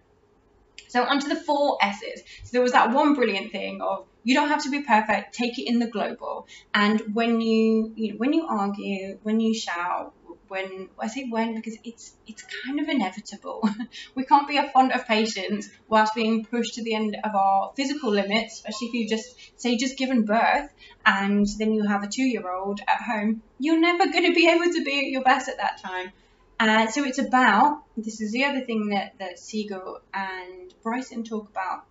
So 0.88 1.04
onto 1.04 1.28
the 1.28 1.36
four 1.36 1.78
S's. 1.82 2.24
So 2.44 2.50
there 2.54 2.62
was 2.62 2.72
that 2.72 2.92
one 2.92 3.14
brilliant 3.14 3.52
thing 3.52 3.82
of 3.82 4.06
you 4.24 4.34
don't 4.36 4.50
have 4.50 4.64
to 4.64 4.70
be 4.70 4.82
perfect. 4.82 5.34
Take 5.34 5.58
it 5.60 5.68
in 5.68 5.80
the 5.80 5.88
global. 5.88 6.48
And 6.74 7.02
when 7.14 7.42
you, 7.42 7.94
you 7.96 8.14
know, 8.14 8.18
when 8.18 8.34
you 8.34 8.48
argue, 8.48 9.20
when 9.24 9.40
you 9.40 9.54
shout, 9.54 10.14
when 10.48 10.90
I 11.00 11.08
say 11.08 11.28
when 11.30 11.56
because 11.56 11.78
it's 11.84 12.14
it's 12.26 12.44
kind 12.66 12.80
of 12.80 12.88
inevitable. 12.90 13.68
we 14.16 14.26
can't 14.26 14.48
be 14.48 14.58
a 14.58 14.70
font 14.72 14.94
of 14.94 15.06
patience 15.06 15.70
whilst 15.88 16.16
being 16.16 16.46
pushed 16.46 16.76
to 16.76 16.84
the 16.84 16.94
end 16.94 17.18
of 17.24 17.36
our 17.36 17.74
physical 17.76 18.12
limits, 18.12 18.56
especially 18.56 18.88
if 18.88 18.94
you 18.94 19.10
just 19.10 19.28
say 19.56 19.78
just 19.78 19.98
given 19.98 20.26
birth 20.26 20.70
and 21.06 21.46
then 21.60 21.74
you 21.74 21.84
have 21.84 22.04
a 22.04 22.08
two 22.08 22.24
year 22.24 22.52
old 22.52 22.80
at 22.88 23.02
home. 23.02 23.42
You're 23.60 23.80
never 23.80 24.12
going 24.12 24.26
to 24.26 24.34
be 24.34 24.50
able 24.50 24.72
to 24.74 24.84
be 24.84 25.00
at 25.00 25.12
your 25.12 25.24
best 25.24 25.50
at 25.50 25.58
that 25.58 25.82
time. 25.82 26.12
Uh, 26.60 26.88
so 26.88 27.04
it's 27.04 27.20
about 27.20 27.84
this 27.96 28.20
is 28.20 28.32
the 28.32 28.46
other 28.46 28.62
thing 28.62 28.90
that 28.90 29.14
that 29.20 29.38
Siegel 29.40 30.00
and 30.14 30.74
Bryson 30.84 31.24
talk 31.24 31.50
about 31.50 31.86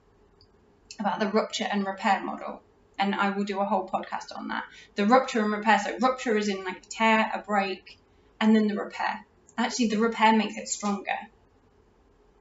about 0.98 1.20
the 1.20 1.28
rupture 1.28 1.68
and 1.70 1.86
repair 1.86 2.22
model 2.24 2.62
and 2.98 3.14
I 3.14 3.30
will 3.30 3.44
do 3.44 3.60
a 3.60 3.64
whole 3.64 3.88
podcast 3.88 4.36
on 4.36 4.48
that. 4.48 4.64
The 4.94 5.06
rupture 5.06 5.40
and 5.40 5.52
repair. 5.52 5.78
So 5.78 5.96
rupture 5.98 6.36
is 6.36 6.48
in 6.48 6.64
like 6.64 6.78
a 6.78 6.88
tear, 6.88 7.30
a 7.34 7.38
break, 7.40 7.98
and 8.40 8.54
then 8.54 8.68
the 8.68 8.76
repair. 8.76 9.26
Actually, 9.58 9.88
the 9.88 9.98
repair 9.98 10.36
makes 10.36 10.56
it 10.56 10.68
stronger. 10.68 11.16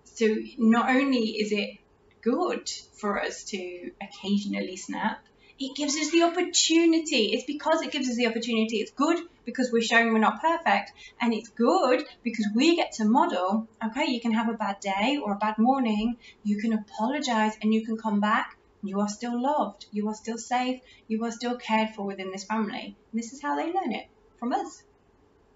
So 0.04 0.36
not 0.58 0.90
only 0.90 1.20
is 1.20 1.52
it 1.52 1.78
good 2.22 2.70
for 2.98 3.22
us 3.22 3.44
to 3.46 3.92
occasionally 4.02 4.78
snap, 4.78 5.26
it 5.58 5.76
gives 5.76 5.96
us 5.96 6.12
the 6.12 6.24
opportunity. 6.24 7.32
It's 7.34 7.46
because 7.46 7.82
it 7.82 7.92
gives 7.92 8.10
us 8.10 8.16
the 8.16 8.28
opportunity. 8.28 8.78
It's 8.78 8.92
good 8.92 9.18
because 9.46 9.72
we're 9.72 9.82
showing 9.82 10.12
we're 10.12 10.20
not 10.20 10.42
perfect, 10.42 10.92
and 11.22 11.34
it's 11.34 11.50
good 11.50 12.06
because 12.24 12.48
we 12.54 12.76
get 12.76 12.94
to 12.94 13.06
model. 13.06 13.68
Okay, 13.86 14.12
you 14.12 14.20
can 14.20 14.34
have 14.34 14.50
a 14.50 14.58
bad 14.58 14.80
day 14.82 15.18
or 15.24 15.34
a 15.34 15.38
bad 15.38 15.58
morning. 15.58 16.18
You 16.44 16.58
can 16.58 16.74
apologize 16.74 17.54
and 17.62 17.74
you 17.74 17.86
can 17.86 17.98
come 17.98 18.20
back. 18.20 18.58
You 18.84 19.00
are 19.00 19.10
still 19.10 19.42
loved. 19.42 19.86
You 19.92 20.10
are 20.10 20.16
still 20.16 20.38
safe. 20.38 20.82
You 21.08 21.24
are 21.24 21.32
still 21.32 21.58
cared 21.58 21.90
for 21.96 22.06
within 22.06 22.32
this 22.32 22.44
family. 22.44 22.98
And 23.12 23.20
this 23.20 23.32
is 23.32 23.42
how 23.42 23.56
they 23.56 23.72
learn 23.72 23.94
it 23.94 24.08
from 24.40 24.52
us 24.52 24.84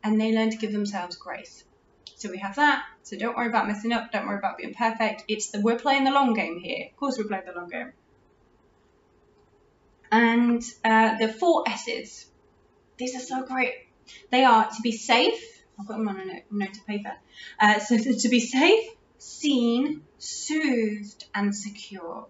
and 0.03 0.19
they 0.19 0.33
learn 0.33 0.49
to 0.51 0.57
give 0.57 0.71
themselves 0.71 1.15
grace. 1.15 1.63
So 2.15 2.29
we 2.29 2.37
have 2.39 2.57
that. 2.57 2.85
So 3.03 3.17
don't 3.17 3.37
worry 3.37 3.47
about 3.47 3.67
messing 3.67 3.93
up. 3.93 4.11
Don't 4.11 4.27
worry 4.27 4.37
about 4.37 4.57
being 4.57 4.73
perfect. 4.73 5.23
It's 5.27 5.51
the 5.51 5.61
we're 5.61 5.79
playing 5.79 6.03
the 6.03 6.11
long 6.11 6.33
game 6.33 6.59
here. 6.59 6.87
Of 6.91 6.97
course, 6.97 7.17
we're 7.17 7.27
playing 7.27 7.45
the 7.45 7.53
long 7.53 7.69
game. 7.69 7.93
And 10.11 10.63
uh, 10.83 11.17
the 11.17 11.31
four 11.31 11.63
S's. 11.67 12.25
These 12.97 13.15
are 13.15 13.25
so 13.25 13.45
great. 13.45 13.73
They 14.31 14.43
are 14.43 14.65
to 14.69 14.81
be 14.81 14.91
safe. 14.91 15.63
I've 15.79 15.87
got 15.87 15.97
them 15.97 16.09
on 16.09 16.19
a 16.19 16.25
note, 16.25 16.43
note 16.51 16.77
of 16.77 16.85
paper. 16.85 17.13
Uh, 17.59 17.79
so 17.79 17.97
to 18.19 18.29
be 18.29 18.41
safe, 18.41 18.89
seen, 19.17 20.03
soothed, 20.17 21.25
and 21.33 21.55
secure. 21.55 22.27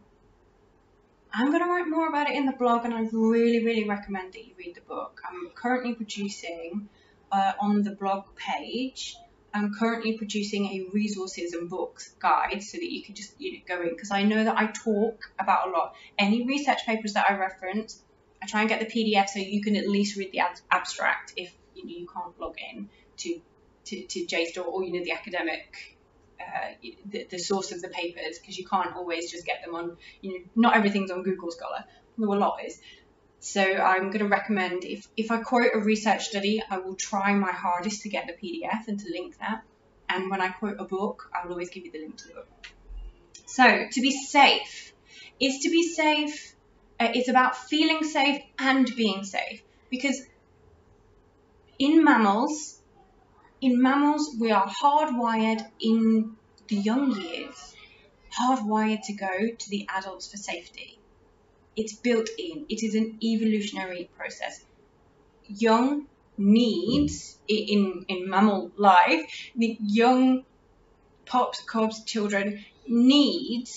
I'm 1.33 1.47
going 1.47 1.63
to 1.63 1.69
write 1.69 1.87
more 1.87 2.07
about 2.07 2.29
it 2.29 2.35
in 2.35 2.45
the 2.45 2.51
blog, 2.51 2.85
and 2.85 2.93
I 2.93 3.07
really, 3.11 3.63
really 3.63 3.85
recommend 3.85 4.33
that 4.33 4.45
you 4.45 4.53
read 4.57 4.75
the 4.75 4.81
book. 4.81 5.21
I'm 5.27 5.49
currently 5.55 5.93
producing 5.93 6.89
uh, 7.31 7.53
on 7.59 7.83
the 7.83 7.91
blog 7.91 8.25
page. 8.35 9.15
I'm 9.53 9.73
currently 9.73 10.17
producing 10.17 10.65
a 10.65 10.89
resources 10.93 11.53
and 11.53 11.69
books 11.69 12.13
guide 12.19 12.61
so 12.61 12.77
that 12.77 12.91
you 12.91 13.03
can 13.03 13.15
just 13.15 13.33
you 13.39 13.53
know, 13.53 13.59
go 13.67 13.81
in 13.81 13.89
because 13.89 14.11
I 14.11 14.23
know 14.23 14.43
that 14.43 14.57
I 14.57 14.67
talk 14.67 15.19
about 15.39 15.67
a 15.67 15.71
lot. 15.71 15.93
Any 16.19 16.45
research 16.45 16.85
papers 16.85 17.13
that 17.13 17.25
I 17.29 17.35
reference, 17.35 18.03
I 18.43 18.45
try 18.45 18.61
and 18.61 18.69
get 18.69 18.79
the 18.79 18.85
PDF 18.85 19.27
so 19.29 19.39
you 19.39 19.63
can 19.63 19.75
at 19.75 19.87
least 19.87 20.17
read 20.17 20.31
the 20.31 20.39
ab- 20.39 20.57
abstract 20.69 21.33
if 21.35 21.51
you, 21.73 21.83
know, 21.83 21.89
you 21.89 22.07
can't 22.13 22.39
log 22.39 22.55
in 22.73 22.89
to 23.17 23.41
to, 23.85 24.05
to 24.05 24.25
JSTOR 24.27 24.65
or 24.65 24.83
you 24.83 24.93
know 24.93 25.03
the 25.03 25.13
academic 25.13 25.97
uh, 26.39 26.73
the, 27.05 27.27
the 27.31 27.39
source 27.39 27.71
of 27.71 27.81
the 27.81 27.89
papers 27.89 28.37
because 28.39 28.57
you 28.57 28.65
can't 28.65 28.95
always 28.95 29.31
just 29.31 29.45
get 29.45 29.63
them 29.65 29.75
on 29.75 29.97
you 30.21 30.33
know 30.33 30.45
not 30.55 30.75
everything's 30.75 31.11
on 31.11 31.23
Google 31.23 31.51
Scholar. 31.51 31.83
Though 32.17 32.33
a 32.33 32.35
lot 32.35 32.63
is. 32.65 32.79
So 33.39 33.61
I'm 33.61 34.07
going 34.07 34.19
to 34.19 34.27
recommend 34.27 34.83
if, 34.83 35.07
if 35.15 35.31
I 35.31 35.41
quote 35.41 35.71
a 35.73 35.79
research 35.79 36.25
study, 36.25 36.61
I 36.69 36.79
will 36.79 36.95
try 36.95 37.33
my 37.33 37.51
hardest 37.51 38.01
to 38.01 38.09
get 38.09 38.27
the 38.27 38.33
PDF 38.33 38.87
and 38.87 38.99
to 38.99 39.09
link 39.09 39.37
that. 39.39 39.63
And 40.09 40.29
when 40.29 40.41
I 40.41 40.49
quote 40.49 40.77
a 40.79 40.85
book, 40.85 41.29
I 41.33 41.45
will 41.45 41.53
always 41.53 41.69
give 41.69 41.85
you 41.85 41.91
the 41.91 41.99
link 41.99 42.17
to 42.17 42.27
the 42.27 42.33
book. 42.33 42.47
So 43.45 43.87
to 43.91 44.01
be 44.01 44.11
safe 44.11 44.93
is 45.39 45.59
to 45.59 45.69
be 45.69 45.83
safe. 45.83 46.55
Uh, 46.99 47.11
it's 47.13 47.29
about 47.29 47.55
feeling 47.55 48.03
safe 48.03 48.41
and 48.57 48.85
being 48.95 49.23
safe 49.23 49.63
because 49.89 50.21
in 51.77 52.03
mammals, 52.03 52.81
in 53.61 53.81
mammals, 53.81 54.35
we 54.39 54.51
are 54.51 54.67
hardwired 54.67 55.65
in 55.79 56.35
the 56.67 56.75
young 56.75 57.19
years, 57.19 57.75
hardwired 58.37 59.01
to 59.03 59.13
go 59.13 59.49
to 59.57 59.69
the 59.69 59.87
adults 59.89 60.29
for 60.29 60.37
safety. 60.37 60.98
It's 61.79 61.93
built 61.93 62.29
in. 62.37 62.65
It 62.67 62.83
is 62.83 62.93
an 62.93 63.17
evolutionary 63.23 64.09
process. 64.17 64.65
Young 65.47 66.07
needs 66.37 67.37
in 67.47 68.05
in 68.09 68.29
mammal 68.29 68.71
life, 68.75 69.23
the 69.55 69.77
young 69.79 70.43
pups, 71.25 71.61
cubs, 71.61 72.03
children 72.03 72.65
need 72.85 73.69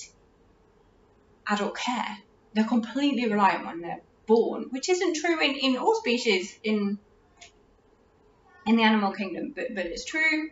adult 1.46 1.76
care. 1.76 2.18
They're 2.54 2.72
completely 2.76 3.28
reliant 3.28 3.66
when 3.66 3.80
they're 3.82 4.02
born, 4.26 4.60
which 4.70 4.88
isn't 4.88 5.14
true 5.16 5.40
in, 5.40 5.54
in 5.54 5.76
all 5.76 5.94
species 5.94 6.58
in 6.64 6.98
in 8.66 8.76
the 8.76 8.82
animal 8.82 9.12
kingdom, 9.12 9.52
but, 9.54 9.74
but 9.76 9.86
it's 9.86 10.04
true 10.04 10.50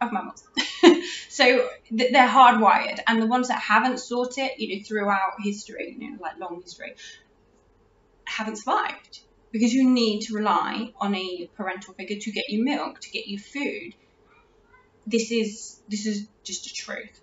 of 0.00 0.12
mammals. 0.12 0.44
so 1.28 1.68
they're 1.90 2.28
hardwired, 2.28 3.00
and 3.06 3.20
the 3.20 3.26
ones 3.26 3.48
that 3.48 3.60
haven't 3.60 3.98
sought 3.98 4.38
it, 4.38 4.58
you 4.58 4.76
know, 4.76 4.84
throughout 4.84 5.32
history, 5.42 5.96
you 5.98 6.10
know, 6.10 6.18
like 6.20 6.38
long 6.38 6.60
history, 6.62 6.94
haven't 8.24 8.56
survived 8.56 9.20
because 9.52 9.72
you 9.74 9.88
need 9.88 10.20
to 10.22 10.34
rely 10.34 10.92
on 11.00 11.14
a 11.14 11.48
parental 11.56 11.94
figure 11.94 12.18
to 12.18 12.30
get 12.30 12.48
you 12.48 12.64
milk, 12.64 13.00
to 13.00 13.10
get 13.10 13.26
you 13.26 13.38
food. 13.38 13.94
This 15.06 15.30
is 15.32 15.80
this 15.88 16.06
is 16.06 16.28
just 16.44 16.66
a 16.66 16.74
truth. 16.74 17.20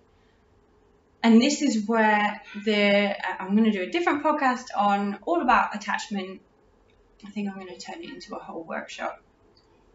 And 1.22 1.40
this 1.40 1.62
is 1.62 1.86
where 1.86 2.40
the 2.64 3.10
uh, 3.10 3.34
I'm 3.40 3.56
going 3.56 3.64
to 3.64 3.72
do 3.72 3.82
a 3.82 3.90
different 3.90 4.22
podcast 4.22 4.66
on 4.76 5.18
all 5.26 5.42
about 5.42 5.74
attachment. 5.74 6.40
I 7.26 7.30
think 7.30 7.48
I'm 7.48 7.56
going 7.56 7.74
to 7.74 7.78
turn 7.78 8.02
it 8.02 8.10
into 8.10 8.36
a 8.36 8.38
whole 8.38 8.62
workshop 8.62 9.20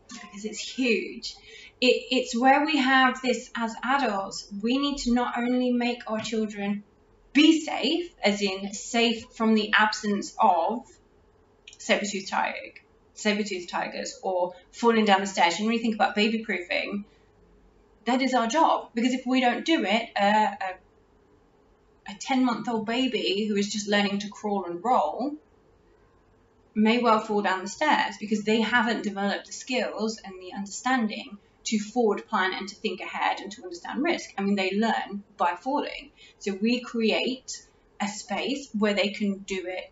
because 0.10 0.46
it's 0.46 0.60
huge. 0.60 1.36
It, 1.82 2.08
it's 2.12 2.38
where 2.38 2.66
we 2.66 2.78
have 2.78 3.22
this 3.22 3.50
as 3.56 3.76
adults. 3.84 4.48
We 4.62 4.78
need 4.78 4.98
to 5.00 5.14
not 5.14 5.38
only 5.38 5.72
make 5.72 6.00
our 6.08 6.20
children 6.20 6.84
be 7.34 7.62
safe, 7.62 8.14
as 8.24 8.42
in 8.42 8.74
safe 8.74 9.26
from 9.34 9.56
the 9.56 9.74
absence 9.74 10.36
of 10.40 10.86
saber-toothed 11.78 12.30
tiger, 12.30 12.74
saber-toothed 13.16 13.70
tigers 13.70 14.20
or 14.24 14.54
falling 14.72 15.06
down 15.06 15.22
the 15.22 15.28
stairs. 15.28 15.56
And 15.58 15.66
when 15.66 15.74
you 15.76 15.82
think 15.82 15.96
about 15.96 16.16
baby 16.16 16.40
proofing, 16.40 17.06
that 18.06 18.22
is 18.22 18.34
our 18.34 18.48
job 18.48 18.90
because 18.94 19.14
if 19.14 19.26
we 19.26 19.42
don't 19.42 19.66
do 19.66 19.84
it, 19.84 20.10
uh, 20.16 20.56
a, 22.08 22.12
a 22.12 22.16
10 22.20 22.46
month 22.46 22.68
old 22.68 22.86
baby 22.86 23.46
who 23.48 23.56
is 23.56 23.72
just 23.72 23.88
learning 23.88 24.20
to 24.20 24.30
crawl 24.30 24.66
and 24.66 24.84
roll 24.84 25.36
may 26.76 27.00
well 27.00 27.20
fall 27.20 27.42
down 27.42 27.62
the 27.62 27.68
stairs 27.68 28.16
because 28.20 28.44
they 28.44 28.62
haven't 28.62 29.04
developed 29.04 29.48
the 29.48 29.54
skills 29.54 30.20
and 30.24 30.42
the 30.42 30.54
understanding 30.54 31.38
to 31.66 31.80
forward 31.80 32.28
plan 32.28 32.54
and 32.54 32.68
to 32.68 32.76
think 32.76 33.00
ahead 33.00 33.40
and 33.40 33.52
to 33.52 33.64
understand 33.64 34.04
risk. 34.04 34.30
I 34.38 34.42
mean, 34.42 34.56
they 34.56 34.72
learn 34.72 35.24
by 35.38 35.56
falling. 35.56 36.12
So 36.40 36.54
we 36.54 36.82
create 36.82 37.66
a 38.02 38.08
space 38.08 38.70
where 38.78 38.94
they 38.94 39.10
can 39.10 39.40
do 39.40 39.66
it 39.66 39.92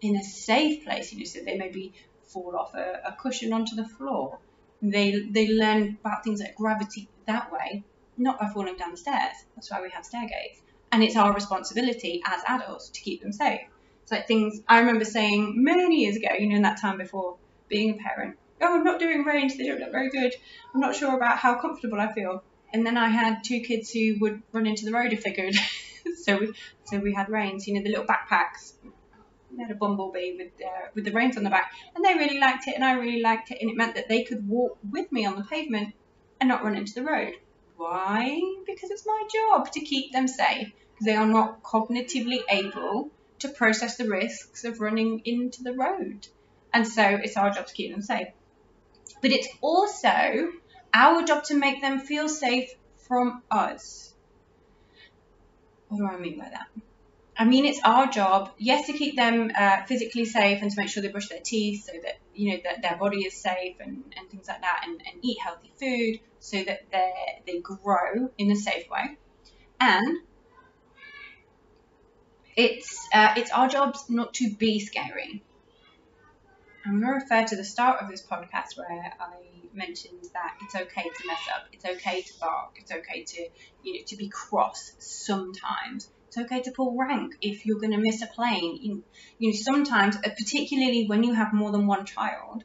in 0.00 0.16
a 0.16 0.22
safe 0.22 0.84
place. 0.84 1.12
You 1.12 1.18
know, 1.18 1.24
so 1.24 1.40
they 1.44 1.56
maybe 1.56 1.92
fall 2.22 2.56
off 2.56 2.74
a, 2.74 3.02
a 3.06 3.12
cushion 3.20 3.52
onto 3.52 3.76
the 3.76 3.86
floor. 3.86 4.38
They 4.82 5.26
they 5.30 5.48
learn 5.48 5.98
about 6.00 6.24
things 6.24 6.40
like 6.40 6.56
gravity 6.56 7.08
that 7.26 7.50
way, 7.52 7.84
not 8.16 8.38
by 8.38 8.48
falling 8.48 8.76
down 8.76 8.92
the 8.92 8.96
stairs. 8.96 9.36
That's 9.54 9.70
why 9.70 9.82
we 9.82 9.90
have 9.90 10.04
stair 10.04 10.26
gates. 10.28 10.60
And 10.92 11.02
it's 11.02 11.16
our 11.16 11.32
responsibility 11.34 12.22
as 12.26 12.42
adults 12.46 12.90
to 12.90 13.00
keep 13.00 13.22
them 13.22 13.32
safe. 13.32 13.60
It's 14.04 14.12
like 14.12 14.26
things 14.26 14.60
I 14.68 14.80
remember 14.80 15.06
saying 15.06 15.54
many 15.56 16.02
years 16.02 16.16
ago, 16.16 16.28
you 16.38 16.46
know, 16.50 16.56
in 16.56 16.62
that 16.62 16.78
time 16.78 16.98
before 16.98 17.38
being 17.70 17.88
a 17.98 18.02
parent. 18.02 18.36
Oh, 18.60 18.74
I'm 18.76 18.84
not 18.84 19.00
doing 19.00 19.24
range, 19.24 19.56
they 19.56 19.64
don't 19.64 19.80
look 19.80 19.92
very 19.92 20.10
good. 20.10 20.30
I'm 20.74 20.80
not 20.82 20.94
sure 20.94 21.16
about 21.16 21.38
how 21.38 21.58
comfortable 21.58 21.98
I 21.98 22.12
feel. 22.12 22.44
And 22.70 22.86
then 22.86 22.98
I 22.98 23.08
had 23.08 23.38
two 23.46 23.60
kids 23.60 23.92
who 23.92 24.16
would 24.20 24.42
run 24.52 24.66
into 24.66 24.84
the 24.84 24.92
road 24.92 25.14
if 25.14 25.24
they 25.24 25.32
could. 25.32 25.54
so 26.22 26.36
we 26.36 26.52
so 26.84 26.98
we 26.98 27.14
had 27.14 27.30
reins, 27.30 27.66
you 27.66 27.72
know, 27.72 27.82
the 27.82 27.88
little 27.88 28.04
backpacks. 28.04 28.74
We 29.50 29.62
had 29.62 29.70
a 29.70 29.74
bumblebee 29.74 30.36
with 30.36 30.52
uh, 30.62 30.88
with 30.94 31.06
the 31.06 31.12
reins 31.12 31.38
on 31.38 31.44
the 31.44 31.48
back, 31.48 31.70
and 31.94 32.04
they 32.04 32.12
really 32.12 32.38
liked 32.38 32.68
it, 32.68 32.74
and 32.74 32.84
I 32.84 32.92
really 32.92 33.22
liked 33.22 33.52
it, 33.52 33.58
and 33.62 33.70
it 33.70 33.76
meant 33.76 33.94
that 33.94 34.10
they 34.10 34.24
could 34.24 34.46
walk 34.46 34.76
with 34.90 35.10
me 35.12 35.24
on 35.24 35.36
the 35.36 35.44
pavement 35.44 35.94
and 36.40 36.50
not 36.50 36.62
run 36.62 36.76
into 36.76 36.92
the 36.92 37.04
road. 37.04 37.32
Why? 37.76 38.38
Because 38.66 38.90
it's 38.90 39.06
my 39.06 39.22
job 39.32 39.72
to 39.72 39.80
keep 39.80 40.12
them 40.12 40.28
safe. 40.28 40.68
Because 40.92 41.06
they 41.06 41.16
are 41.16 41.26
not 41.26 41.62
cognitively 41.62 42.40
able 42.50 43.13
to 43.40 43.48
process 43.48 43.96
the 43.96 44.08
risks 44.08 44.64
of 44.64 44.80
running 44.80 45.22
into 45.24 45.62
the 45.62 45.72
road. 45.72 46.26
And 46.72 46.86
so 46.86 47.02
it's 47.02 47.36
our 47.36 47.50
job 47.50 47.66
to 47.66 47.74
keep 47.74 47.92
them 47.92 48.02
safe. 48.02 48.28
But 49.22 49.30
it's 49.30 49.48
also 49.60 50.50
our 50.92 51.22
job 51.24 51.44
to 51.44 51.54
make 51.54 51.80
them 51.80 52.00
feel 52.00 52.28
safe 52.28 52.70
from 53.08 53.42
us. 53.50 54.14
What 55.88 55.98
do 55.98 56.06
I 56.06 56.18
mean 56.18 56.38
by 56.38 56.50
that? 56.50 56.68
I 57.36 57.44
mean, 57.44 57.64
it's 57.64 57.80
our 57.84 58.06
job, 58.06 58.52
yes, 58.58 58.86
to 58.86 58.92
keep 58.92 59.16
them 59.16 59.50
uh, 59.56 59.84
physically 59.86 60.24
safe 60.24 60.62
and 60.62 60.70
to 60.70 60.76
make 60.80 60.88
sure 60.88 61.02
they 61.02 61.08
brush 61.08 61.28
their 61.28 61.40
teeth 61.40 61.84
so 61.84 61.92
that, 62.04 62.18
you 62.32 62.52
know, 62.52 62.60
that 62.62 62.82
their 62.82 62.96
body 62.96 63.24
is 63.24 63.34
safe 63.34 63.76
and, 63.80 64.04
and 64.16 64.30
things 64.30 64.46
like 64.46 64.60
that 64.60 64.84
and, 64.86 65.00
and 65.04 65.24
eat 65.24 65.38
healthy 65.40 65.72
food 65.78 66.20
so 66.38 66.62
that 66.62 66.80
they 66.92 67.12
they 67.46 67.58
grow 67.60 68.30
in 68.38 68.52
a 68.52 68.56
safe 68.56 68.88
way. 68.88 69.16
And 69.80 70.18
it's, 72.56 73.08
uh, 73.12 73.34
it's 73.36 73.50
our 73.50 73.68
jobs 73.68 74.04
not 74.08 74.34
to 74.34 74.54
be 74.56 74.80
scary. 74.80 75.42
I'm 76.86 77.00
going 77.00 77.18
to 77.18 77.24
refer 77.24 77.46
to 77.46 77.56
the 77.56 77.64
start 77.64 78.02
of 78.02 78.10
this 78.10 78.22
podcast 78.22 78.76
where 78.76 79.12
I 79.18 79.36
mentioned 79.72 80.22
that 80.34 80.54
it's 80.62 80.74
okay 80.74 81.02
to 81.02 81.26
mess 81.26 81.40
up, 81.54 81.66
it's 81.72 81.84
okay 81.84 82.20
to 82.20 82.32
bark, 82.38 82.76
it's 82.76 82.92
okay 82.92 83.24
to 83.24 83.48
you 83.82 83.94
know 83.94 84.00
to 84.06 84.16
be 84.16 84.28
cross 84.28 84.92
sometimes. 84.98 86.10
It's 86.28 86.36
okay 86.36 86.60
to 86.62 86.72
pull 86.72 86.96
rank 86.96 87.36
if 87.40 87.64
you're 87.64 87.78
going 87.78 87.92
to 87.92 87.98
miss 87.98 88.20
a 88.22 88.26
plane. 88.26 88.78
You, 88.82 89.04
you 89.38 89.50
know 89.50 89.56
sometimes, 89.56 90.16
uh, 90.16 90.28
particularly 90.36 91.06
when 91.06 91.22
you 91.22 91.32
have 91.32 91.54
more 91.54 91.72
than 91.72 91.86
one 91.86 92.04
child, 92.04 92.64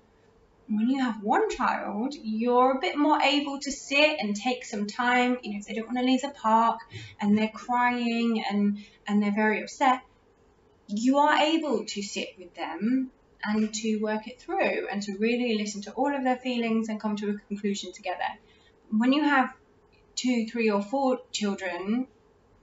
when 0.69 0.87
you 0.89 1.03
have 1.03 1.23
one 1.23 1.49
child, 1.49 2.13
you're 2.21 2.77
a 2.77 2.79
bit 2.79 2.95
more 2.95 3.19
able 3.21 3.59
to 3.59 3.71
sit 3.71 4.19
and 4.19 4.35
take 4.35 4.63
some 4.63 4.85
time. 4.85 5.37
You 5.41 5.53
know, 5.53 5.59
if 5.59 5.65
they 5.65 5.73
don't 5.73 5.87
want 5.87 5.97
to 5.97 6.05
leave 6.05 6.21
the 6.21 6.29
park 6.29 6.79
and 7.19 7.37
they're 7.37 7.51
crying 7.53 8.43
and 8.49 8.77
and 9.07 9.21
they're 9.21 9.33
very 9.33 9.63
upset, 9.63 10.01
you 10.87 11.17
are 11.17 11.39
able 11.39 11.85
to 11.85 12.03
sit 12.03 12.29
with 12.37 12.53
them 12.53 13.11
and 13.43 13.73
to 13.73 13.97
work 13.97 14.27
it 14.27 14.39
through 14.39 14.87
and 14.91 15.01
to 15.03 15.17
really 15.17 15.57
listen 15.57 15.81
to 15.81 15.91
all 15.93 16.15
of 16.15 16.23
their 16.23 16.37
feelings 16.37 16.89
and 16.89 16.99
come 16.99 17.15
to 17.15 17.29
a 17.31 17.33
conclusion 17.47 17.91
together. 17.91 18.29
When 18.91 19.11
you 19.11 19.23
have 19.23 19.51
two, 20.15 20.45
three, 20.45 20.69
or 20.69 20.81
four 20.83 21.19
children, 21.31 22.07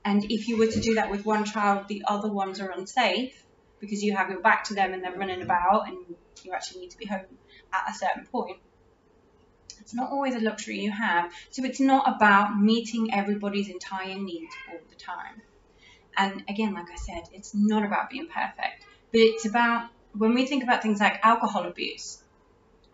and 0.05 0.25
if 0.31 0.47
you 0.47 0.59
were 0.59 0.66
to 0.66 0.81
do 0.81 0.95
that 0.95 1.11
with 1.11 1.25
one 1.25 1.45
child, 1.45 1.88
the 1.88 2.05
other 2.07 2.31
ones 2.31 2.61
are 2.61 2.71
unsafe 2.71 3.42
because 3.81 4.03
you 4.03 4.14
have 4.14 4.31
your 4.31 4.40
back 4.40 4.64
to 4.64 4.75
them 4.75 4.92
and 4.92 5.03
they're 5.03 5.16
running 5.16 5.42
about 5.42 5.88
and 5.88 5.97
you 6.45 6.53
actually 6.53 6.83
need 6.83 6.90
to 6.90 6.99
be 6.99 7.07
home 7.07 7.25
at 7.73 7.91
a 7.91 7.95
certain 7.95 8.27
point. 8.27 8.59
It's 9.81 9.95
not 9.95 10.11
always 10.11 10.35
a 10.35 10.41
luxury 10.41 10.81
you 10.81 10.91
have. 10.91 11.33
So 11.51 11.65
it's 11.65 11.81
not 11.81 12.17
about 12.17 12.59
meeting 12.59 13.15
everybody's 13.15 13.69
entire 13.69 14.19
needs 14.19 14.53
all 14.71 14.81
the 14.89 14.97
time. 14.97 15.43
And 16.17 16.43
again, 16.49 16.75
like 16.75 16.91
I 16.91 16.97
said, 16.97 17.29
it's 17.33 17.55
not 17.55 17.85
about 17.85 18.11
being 18.11 18.27
perfect, 18.27 18.85
but 19.13 19.21
it's 19.21 19.47
about 19.47 19.91
when 20.13 20.35
we 20.35 20.47
think 20.47 20.63
about 20.63 20.83
things 20.83 20.99
like 20.99 21.21
alcohol 21.23 21.67
abuse, 21.67 22.23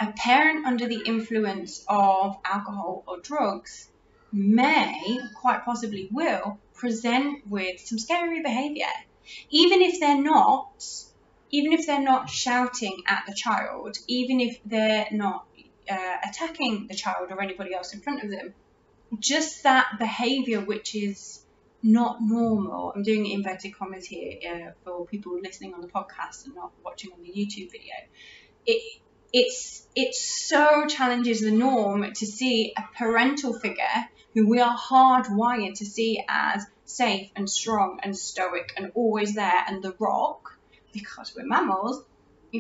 a 0.01 0.13
parent 0.13 0.67
under 0.67 0.89
the 0.89 1.03
influence 1.07 1.85
of 1.89 2.37
alcohol 2.45 3.05
or 3.07 3.21
drugs 3.21 3.89
may, 4.33 5.19
quite 5.41 5.65
possibly 5.65 6.09
will, 6.11 6.59
present 6.75 7.47
with 7.49 7.81
some 7.81 7.99
scary 7.99 8.43
behavior. 8.43 8.87
Even 9.51 9.83
if 9.83 10.01
they're 10.01 10.21
not, 10.21 10.85
even 11.53 11.73
if 11.73 11.87
they're 11.87 12.01
not 12.01 12.31
shouting 12.31 13.03
at 13.07 13.25
the 13.29 13.35
child, 13.35 13.97
even 14.09 14.41
if 14.41 14.59
they're 14.65 15.07
not 15.13 15.47
uh, 15.89 16.17
attacking 16.29 16.87
the 16.89 16.95
child 16.95 17.31
or 17.31 17.43
anybody 17.43 17.75
else 17.75 17.93
in 17.93 18.01
front 18.01 18.25
of 18.25 18.31
them, 18.31 18.55
just 19.19 19.63
that 19.65 19.99
behavior 19.99 20.61
which 20.61 20.95
is 20.95 21.45
not 21.83 22.19
normal. 22.23 22.93
I'm 22.95 23.03
doing 23.03 23.27
inverted 23.27 23.77
commas 23.77 24.07
here 24.07 24.39
uh, 24.49 24.71
for 24.85 25.05
people 25.05 25.39
listening 25.41 25.75
on 25.75 25.83
the 25.83 25.89
podcast 25.89 26.47
and 26.47 26.55
not 26.55 26.73
watching 26.85 27.11
on 27.13 27.23
the 27.23 27.29
YouTube 27.29 27.71
video. 27.71 27.95
It 28.65 29.01
it's 29.33 29.87
it 29.95 30.15
so 30.15 30.87
challenges 30.87 31.41
the 31.41 31.51
norm 31.51 32.13
to 32.15 32.27
see 32.27 32.73
a 32.77 32.83
parental 32.97 33.59
figure 33.59 34.09
who 34.35 34.49
we 34.49 34.61
are 34.61 34.77
hardwired 34.77 35.75
to 35.79 35.85
see 35.85 36.23
as 36.29 36.65
safe 36.85 37.31
and 37.35 37.49
strong 37.49 37.99
and 38.03 38.17
stoic 38.17 38.73
and 38.77 38.93
always 38.95 39.35
there 39.35 39.65
and 39.67 39.83
the 39.83 39.95
rock 39.99 40.52
because 40.93 41.35
we're 41.35 41.47
mammals 41.47 42.05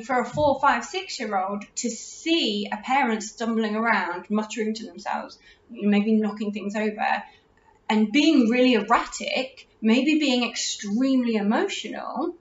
for 0.00 0.20
a 0.20 0.24
four, 0.24 0.58
five, 0.60 0.84
six 0.84 1.20
year 1.20 1.36
old 1.36 1.64
to 1.76 1.90
see 1.90 2.66
a 2.72 2.78
parent 2.78 3.22
stumbling 3.22 3.76
around, 3.76 4.30
muttering 4.30 4.74
to 4.74 4.86
themselves, 4.86 5.38
maybe 5.70 6.12
knocking 6.12 6.52
things 6.52 6.74
over, 6.74 7.22
and 7.90 8.10
being 8.10 8.48
really 8.48 8.74
erratic, 8.74 9.68
maybe 9.82 10.18
being 10.18 10.48
extremely 10.48 11.34
emotional 11.34 12.34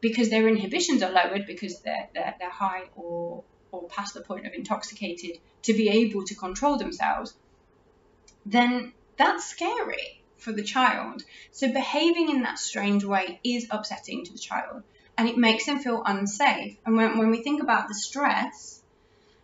because 0.00 0.30
their 0.30 0.48
inhibitions 0.48 1.02
are 1.02 1.10
lowered 1.10 1.46
because 1.46 1.80
they're, 1.80 2.08
they're, 2.14 2.34
they're 2.38 2.50
high 2.50 2.84
or, 2.96 3.44
or 3.70 3.82
past 3.88 4.14
the 4.14 4.20
point 4.22 4.46
of 4.46 4.54
intoxicated 4.54 5.38
to 5.62 5.74
be 5.74 5.90
able 5.90 6.24
to 6.24 6.34
control 6.34 6.78
themselves, 6.78 7.34
then 8.46 8.92
that's 9.16 9.44
scary 9.44 10.22
for 10.38 10.52
the 10.52 10.62
child. 10.62 11.22
So 11.52 11.70
behaving 11.70 12.30
in 12.30 12.42
that 12.42 12.58
strange 12.58 13.04
way 13.04 13.40
is 13.44 13.66
upsetting 13.70 14.24
to 14.24 14.32
the 14.32 14.38
child 14.38 14.82
and 15.16 15.28
it 15.28 15.36
makes 15.36 15.66
them 15.66 15.78
feel 15.78 16.02
unsafe. 16.04 16.76
And 16.84 16.96
when, 16.96 17.18
when 17.18 17.30
we 17.30 17.42
think 17.42 17.62
about 17.62 17.88
the 17.88 17.94
stress, 17.94 18.82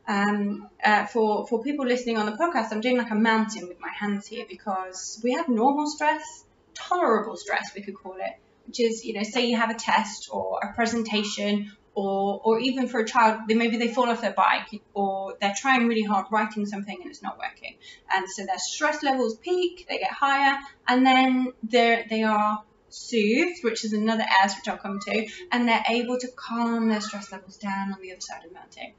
um, 0.09 0.69
uh, 0.85 1.07
for 1.07 1.47
for 1.47 1.63
people 1.63 1.87
listening 1.87 2.19
on 2.19 2.27
the 2.27 2.33
podcast, 2.33 2.73
I'm 2.73 2.81
doing 2.81 2.97
like 2.97 3.11
a 3.11 3.15
mountain 3.15 3.69
with 3.69 3.81
my 3.81 3.93
hands 3.97 4.27
here 4.27 4.45
because 4.49 5.21
we 5.23 5.33
have 5.33 5.49
normal 5.49 5.87
stress, 5.89 6.45
tolerable 6.75 7.37
stress, 7.37 7.73
we 7.75 7.83
could 7.83 7.95
call 7.95 8.15
it, 8.15 8.35
which 8.67 8.81
is 8.81 9.05
you 9.05 9.15
know, 9.15 9.23
say 9.23 9.47
you 9.47 9.57
have 9.57 9.71
a 9.71 9.75
test 9.79 10.29
or 10.33 10.59
a 10.63 10.73
presentation, 10.75 11.71
or 11.95 12.41
or 12.43 12.59
even 12.59 12.89
for 12.89 13.01
a 13.01 13.07
child, 13.07 13.43
they 13.49 13.55
maybe 13.55 13.77
they 13.77 13.89
fall 13.89 14.09
off 14.09 14.21
their 14.21 14.33
bike 14.33 14.81
or 14.95 15.37
they're 15.41 15.55
trying 15.57 15.87
really 15.87 16.03
hard 16.03 16.27
writing 16.33 16.67
something 16.67 16.97
and 17.03 17.11
it's 17.11 17.23
not 17.23 17.39
working, 17.39 17.77
and 18.13 18.29
so 18.29 18.45
their 18.47 18.59
stress 18.59 19.03
levels 19.05 19.37
peak, 19.37 19.87
they 19.89 19.99
get 19.99 20.11
higher, 20.11 20.59
and 20.89 21.07
then 21.07 21.53
they 21.63 22.05
they 22.09 22.23
are 22.25 22.65
soothed, 22.91 23.63
which 23.63 23.85
is 23.85 23.93
another 23.93 24.25
S 24.43 24.57
which 24.57 24.69
I'll 24.69 24.79
come 24.79 24.99
to, 25.01 25.27
and 25.53 25.69
they're 25.69 25.85
able 25.89 26.19
to 26.19 26.29
calm 26.37 26.89
their 26.89 27.01
stress 27.01 27.33
levels 27.33 27.57
down 27.57 27.93
on 27.93 28.01
the 28.01 28.13
other 28.13 28.21
side 28.21 28.45
of 28.45 28.51
the 28.51 28.55
mountain 28.55 28.95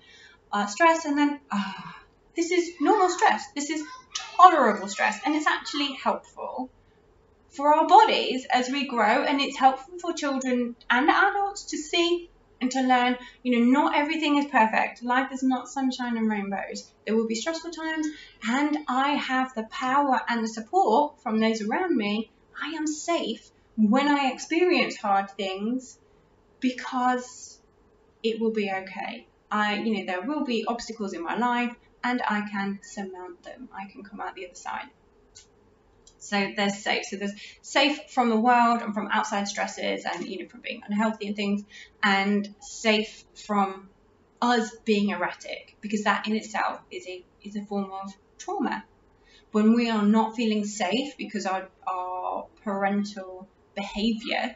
uh, 0.51 0.65
stress, 0.65 1.05
and 1.05 1.17
then 1.17 1.39
ah, 1.51 1.95
this 2.35 2.51
is 2.51 2.71
normal 2.79 3.09
stress. 3.09 3.43
This 3.55 3.69
is 3.69 3.83
tolerable 4.37 4.87
stress, 4.87 5.19
and 5.25 5.35
it's 5.35 5.47
actually 5.47 5.93
helpful 5.93 6.71
for 7.49 7.73
our 7.73 7.87
bodies 7.87 8.45
as 8.51 8.69
we 8.69 8.87
grow, 8.87 9.23
and 9.23 9.41
it's 9.41 9.57
helpful 9.57 9.95
for 10.01 10.13
children 10.13 10.75
and 10.89 11.09
adults 11.09 11.65
to 11.71 11.77
see 11.77 12.29
and 12.59 12.71
to 12.71 12.81
learn. 12.81 13.17
You 13.43 13.59
know, 13.59 13.81
not 13.81 13.95
everything 13.95 14.37
is 14.37 14.45
perfect. 14.45 15.03
Life 15.03 15.31
is 15.31 15.43
not 15.43 15.67
sunshine 15.67 16.17
and 16.17 16.29
rainbows. 16.29 16.93
There 17.05 17.15
will 17.15 17.27
be 17.27 17.35
stressful 17.35 17.71
times, 17.71 18.07
and 18.43 18.77
I 18.87 19.11
have 19.11 19.51
the 19.55 19.67
power 19.71 20.19
and 20.27 20.43
the 20.43 20.49
support 20.49 21.21
from 21.23 21.39
those 21.39 21.61
around 21.61 21.95
me. 21.95 22.31
I 22.61 22.71
am 22.71 22.85
safe 22.87 23.50
when 23.75 24.07
I 24.07 24.31
experience 24.31 24.97
hard 24.97 25.29
things 25.31 25.97
because 26.59 27.59
it 28.23 28.39
will 28.39 28.51
be 28.51 28.71
okay. 28.71 29.27
I, 29.49 29.75
you 29.79 29.97
know, 29.97 30.05
there 30.05 30.21
will 30.21 30.45
be 30.45 30.65
obstacles 30.67 31.13
in 31.13 31.23
my 31.23 31.37
life 31.37 31.75
and 32.03 32.21
I 32.27 32.41
can 32.49 32.79
surmount 32.83 33.43
them. 33.43 33.69
I 33.73 33.91
can 33.91 34.03
come 34.03 34.21
out 34.21 34.35
the 34.35 34.45
other 34.45 34.55
side. 34.55 34.89
So 36.19 36.51
there's 36.55 36.83
safe. 36.83 37.05
So 37.05 37.17
there's 37.17 37.33
safe 37.61 37.99
from 38.09 38.29
the 38.29 38.39
world 38.39 38.81
and 38.81 38.93
from 38.93 39.09
outside 39.11 39.47
stresses 39.47 40.05
and 40.05 40.23
you 40.25 40.39
know 40.39 40.49
from 40.49 40.61
being 40.61 40.81
unhealthy 40.87 41.27
and 41.27 41.35
things, 41.35 41.63
and 42.03 42.47
safe 42.61 43.23
from 43.45 43.89
us 44.41 44.71
being 44.85 45.09
erratic 45.09 45.77
because 45.81 46.03
that 46.03 46.27
in 46.27 46.35
itself 46.35 46.79
is 46.91 47.07
a 47.07 47.25
is 47.43 47.55
a 47.55 47.65
form 47.65 47.91
of 47.91 48.13
trauma. 48.37 48.83
When 49.51 49.73
we 49.73 49.89
are 49.89 50.03
not 50.03 50.35
feeling 50.35 50.63
safe 50.63 51.17
because 51.17 51.47
our 51.47 51.69
our 51.87 52.45
parental 52.63 53.49
behavior 53.75 54.55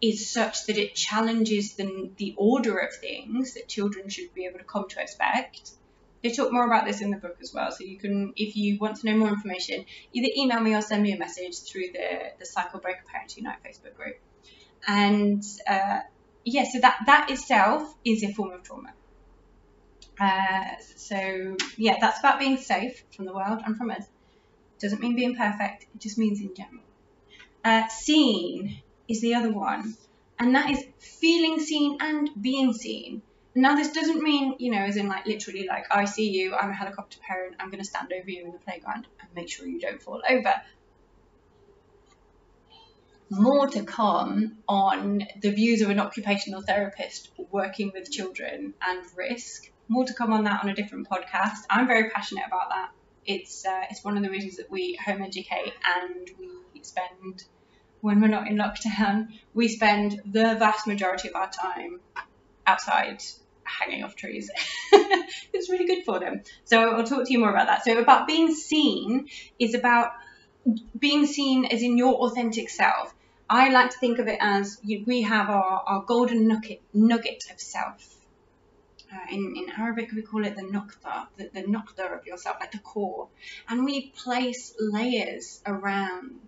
is 0.00 0.30
such 0.30 0.66
that 0.66 0.76
it 0.76 0.94
challenges 0.94 1.74
the, 1.74 2.10
the 2.16 2.34
order 2.36 2.78
of 2.78 2.94
things 2.94 3.54
that 3.54 3.68
children 3.68 4.08
should 4.08 4.32
be 4.34 4.46
able 4.46 4.58
to 4.58 4.64
come 4.64 4.88
to 4.88 5.00
expect. 5.00 5.72
They 6.22 6.30
talk 6.30 6.52
more 6.52 6.66
about 6.66 6.84
this 6.84 7.00
in 7.00 7.10
the 7.10 7.16
book 7.16 7.38
as 7.40 7.52
well, 7.54 7.70
so 7.70 7.84
you 7.84 7.96
can, 7.96 8.32
if 8.36 8.56
you 8.56 8.78
want 8.78 8.96
to 8.98 9.06
know 9.06 9.16
more 9.16 9.28
information, 9.28 9.84
either 10.12 10.28
email 10.36 10.60
me 10.60 10.74
or 10.74 10.82
send 10.82 11.02
me 11.02 11.12
a 11.12 11.18
message 11.18 11.60
through 11.60 11.92
the 11.92 12.32
the 12.38 12.46
Cycle 12.46 12.80
Breaker 12.80 13.04
Parents 13.10 13.36
Unite 13.36 13.58
Facebook 13.64 13.94
group. 13.94 14.16
And 14.86 15.44
uh, 15.68 16.00
yeah, 16.44 16.64
so 16.64 16.80
that 16.80 16.98
that 17.06 17.30
itself 17.30 17.94
is 18.04 18.24
a 18.24 18.32
form 18.32 18.52
of 18.52 18.64
trauma. 18.64 18.92
Uh, 20.18 20.76
so 20.96 21.56
yeah, 21.76 21.96
that's 22.00 22.18
about 22.18 22.40
being 22.40 22.56
safe 22.56 23.04
from 23.14 23.24
the 23.24 23.32
world 23.32 23.60
and 23.64 23.76
from 23.76 23.90
us. 23.90 24.02
It 24.04 24.80
doesn't 24.80 25.00
mean 25.00 25.14
being 25.14 25.36
perfect. 25.36 25.86
It 25.94 26.00
just 26.00 26.18
means 26.18 26.40
in 26.40 26.52
general. 26.54 26.87
Uh, 27.64 27.86
seen 27.88 28.82
is 29.08 29.20
the 29.20 29.34
other 29.34 29.52
one, 29.52 29.96
and 30.38 30.54
that 30.54 30.70
is 30.70 30.84
feeling 30.98 31.58
seen 31.58 31.98
and 32.00 32.30
being 32.40 32.72
seen. 32.72 33.22
Now, 33.54 33.74
this 33.74 33.90
doesn't 33.90 34.22
mean, 34.22 34.54
you 34.58 34.70
know, 34.70 34.78
as 34.78 34.96
in 34.96 35.08
like 35.08 35.26
literally, 35.26 35.66
like, 35.66 35.86
I 35.90 36.04
see 36.04 36.30
you, 36.30 36.54
I'm 36.54 36.70
a 36.70 36.74
helicopter 36.74 37.18
parent, 37.26 37.56
I'm 37.58 37.70
going 37.70 37.82
to 37.82 37.88
stand 37.88 38.12
over 38.12 38.30
you 38.30 38.44
in 38.44 38.52
the 38.52 38.58
playground 38.58 39.06
and 39.20 39.28
make 39.34 39.48
sure 39.48 39.66
you 39.66 39.80
don't 39.80 40.00
fall 40.00 40.22
over. 40.28 40.54
More 43.30 43.66
to 43.68 43.82
come 43.84 44.58
on 44.68 45.22
the 45.42 45.50
views 45.50 45.82
of 45.82 45.90
an 45.90 45.98
occupational 45.98 46.62
therapist 46.62 47.30
working 47.50 47.90
with 47.92 48.10
children 48.10 48.74
and 48.80 49.04
risk. 49.16 49.70
More 49.88 50.04
to 50.04 50.14
come 50.14 50.32
on 50.32 50.44
that 50.44 50.62
on 50.62 50.70
a 50.70 50.74
different 50.74 51.08
podcast. 51.08 51.58
I'm 51.68 51.86
very 51.86 52.10
passionate 52.10 52.44
about 52.46 52.70
that. 52.70 52.90
It's 53.28 53.64
uh, 53.64 53.82
it's 53.90 54.02
one 54.02 54.16
of 54.16 54.22
the 54.22 54.30
reasons 54.30 54.56
that 54.56 54.70
we 54.70 54.98
home 55.04 55.22
educate 55.22 55.74
and 55.96 56.28
we 56.38 56.82
spend 56.82 57.44
when 58.00 58.20
we're 58.20 58.28
not 58.28 58.48
in 58.48 58.56
lockdown, 58.56 59.28
we 59.54 59.68
spend 59.68 60.20
the 60.24 60.56
vast 60.58 60.86
majority 60.86 61.28
of 61.28 61.34
our 61.34 61.50
time 61.50 62.00
outside 62.66 63.22
hanging 63.64 64.02
off 64.02 64.16
trees. 64.16 64.50
it's 65.52 65.68
really 65.68 65.86
good 65.86 66.04
for 66.04 66.18
them. 66.18 66.42
So 66.64 66.80
I'll 66.80 67.04
talk 67.04 67.26
to 67.26 67.32
you 67.32 67.38
more 67.38 67.50
about 67.50 67.66
that. 67.66 67.84
So 67.84 67.98
about 67.98 68.26
being 68.26 68.54
seen 68.54 69.28
is 69.58 69.74
about 69.74 70.12
being 70.98 71.26
seen 71.26 71.66
as 71.66 71.82
in 71.82 71.98
your 71.98 72.14
authentic 72.14 72.70
self. 72.70 73.14
I 73.50 73.70
like 73.70 73.90
to 73.90 73.98
think 73.98 74.18
of 74.18 74.28
it 74.28 74.38
as 74.40 74.78
we 74.84 75.22
have 75.22 75.48
our, 75.48 75.82
our 75.86 76.02
golden 76.02 76.48
nugget, 76.48 76.82
nugget 76.92 77.44
of 77.50 77.60
self. 77.60 78.17
Uh, 79.12 79.34
in, 79.34 79.54
in 79.56 79.70
Arabic, 79.70 80.12
we 80.12 80.22
call 80.22 80.44
it 80.44 80.54
the 80.54 80.62
nukta, 80.62 81.28
the, 81.36 81.48
the 81.54 81.62
nukta 81.62 82.18
of 82.18 82.26
yourself, 82.26 82.56
like 82.60 82.72
the 82.72 82.78
core. 82.78 83.28
And 83.68 83.84
we 83.84 84.10
place 84.10 84.74
layers 84.78 85.62
around 85.64 86.40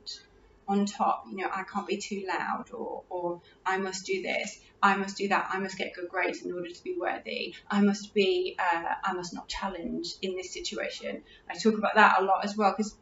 on 0.70 0.86
top, 0.86 1.24
you 1.28 1.38
know, 1.38 1.48
I 1.52 1.64
can't 1.64 1.86
be 1.86 1.96
too 1.96 2.24
loud 2.28 2.70
or, 2.72 3.02
or 3.10 3.40
I 3.66 3.78
must 3.78 4.06
do 4.06 4.22
this, 4.22 4.60
I 4.80 4.94
must 4.96 5.16
do 5.16 5.26
that, 5.28 5.48
I 5.52 5.58
must 5.58 5.76
get 5.76 5.94
good 5.94 6.08
grades 6.08 6.42
in 6.42 6.52
order 6.52 6.70
to 6.70 6.84
be 6.84 6.96
worthy, 6.96 7.56
I 7.68 7.80
must 7.80 8.14
be, 8.14 8.56
uh, 8.56 8.94
I 9.02 9.12
must 9.14 9.34
not 9.34 9.48
challenge 9.48 10.14
in 10.22 10.36
this 10.36 10.52
situation. 10.54 11.22
I 11.50 11.58
talk 11.58 11.74
about 11.74 11.96
that 11.96 12.20
a 12.20 12.24
lot 12.24 12.44
as 12.44 12.56
well 12.56 12.72
because 12.76 12.94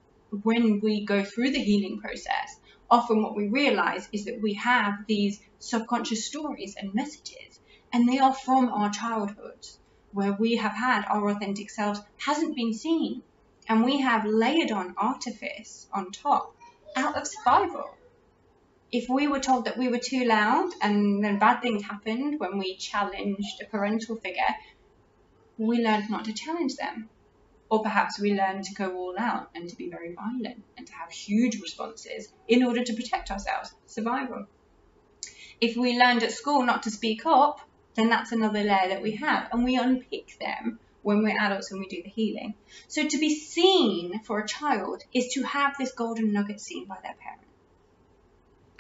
when 0.43 0.81
we 0.81 1.05
go 1.05 1.23
through 1.23 1.51
the 1.51 1.63
healing 1.63 2.01
process, 2.01 2.59
often 2.91 3.23
what 3.23 3.37
we 3.37 3.49
realize 3.49 4.09
is 4.13 4.25
that 4.25 4.41
we 4.41 4.55
have 4.55 4.95
these 5.07 5.39
subconscious 5.59 6.25
stories 6.25 6.75
and 6.81 6.95
messages, 6.95 7.61
and 7.93 8.09
they 8.09 8.19
are 8.19 8.35
from 8.35 8.69
our 8.69 8.91
childhood 8.91 9.67
where 10.13 10.33
we 10.33 10.57
have 10.57 10.73
had 10.73 11.05
our 11.07 11.29
authentic 11.29 11.71
selves 11.71 12.01
hasn't 12.17 12.57
been 12.57 12.73
seen. 12.73 13.23
And 13.69 13.85
we 13.85 14.01
have 14.01 14.25
layered 14.25 14.71
on 14.71 14.95
artifice 14.97 15.87
on 15.93 16.11
top 16.11 16.57
out 16.97 17.17
of 17.17 17.27
survival. 17.27 17.95
If 18.91 19.11
we 19.11 19.29
were 19.29 19.41
told 19.41 19.67
that 19.67 19.77
we 19.77 19.89
were 19.89 19.99
too 19.99 20.25
loud 20.25 20.71
and 20.81 21.23
then 21.23 21.39
bad 21.39 21.61
things 21.61 21.85
happened 21.85 22.41
when 22.41 22.57
we 22.57 22.77
challenged 22.77 23.61
a 23.61 23.67
parental 23.67 24.17
figure, 24.17 24.55
we 25.59 25.85
learned 25.85 26.09
not 26.09 26.25
to 26.25 26.33
challenge 26.33 26.77
them. 26.77 27.11
Or 27.71 27.83
perhaps 27.83 28.19
we 28.19 28.33
learned 28.33 28.65
to 28.65 28.75
go 28.75 28.97
all 28.97 29.19
out 29.19 29.51
and 29.55 29.69
to 29.69 29.77
be 29.77 29.91
very 29.91 30.15
violent 30.15 30.65
and 30.79 30.87
to 30.87 30.93
have 30.95 31.11
huge 31.11 31.61
responses 31.61 32.33
in 32.47 32.65
order 32.65 32.83
to 32.83 32.95
protect 32.95 33.31
ourselves, 33.31 33.75
survival. 33.85 34.47
If 35.61 35.77
we 35.77 35.99
learned 35.99 36.23
at 36.23 36.33
school 36.33 36.63
not 36.63 36.85
to 36.85 36.91
speak 36.91 37.27
up, 37.27 37.61
then 37.99 38.09
that's 38.09 38.33
another 38.33 38.63
layer 38.63 38.89
that 38.89 39.03
we 39.03 39.17
have, 39.17 39.49
and 39.53 39.65
we 39.65 39.77
unpick 39.77 40.39
them 40.39 40.79
when 41.03 41.23
we're 41.23 41.39
adults 41.41 41.71
and 41.71 41.81
we 41.81 41.87
do 41.87 42.03
the 42.03 42.09
healing. 42.09 42.55
So 42.87 43.07
to 43.07 43.19
be 43.19 43.35
seen 43.35 44.23
for 44.25 44.39
a 44.39 44.47
child 44.47 45.03
is 45.13 45.33
to 45.35 45.43
have 45.43 45.77
this 45.79 45.93
golden 45.93 46.33
nugget 46.33 46.61
seen 46.61 46.87
by 46.87 46.99
their 47.03 47.15
parent. 47.15 47.43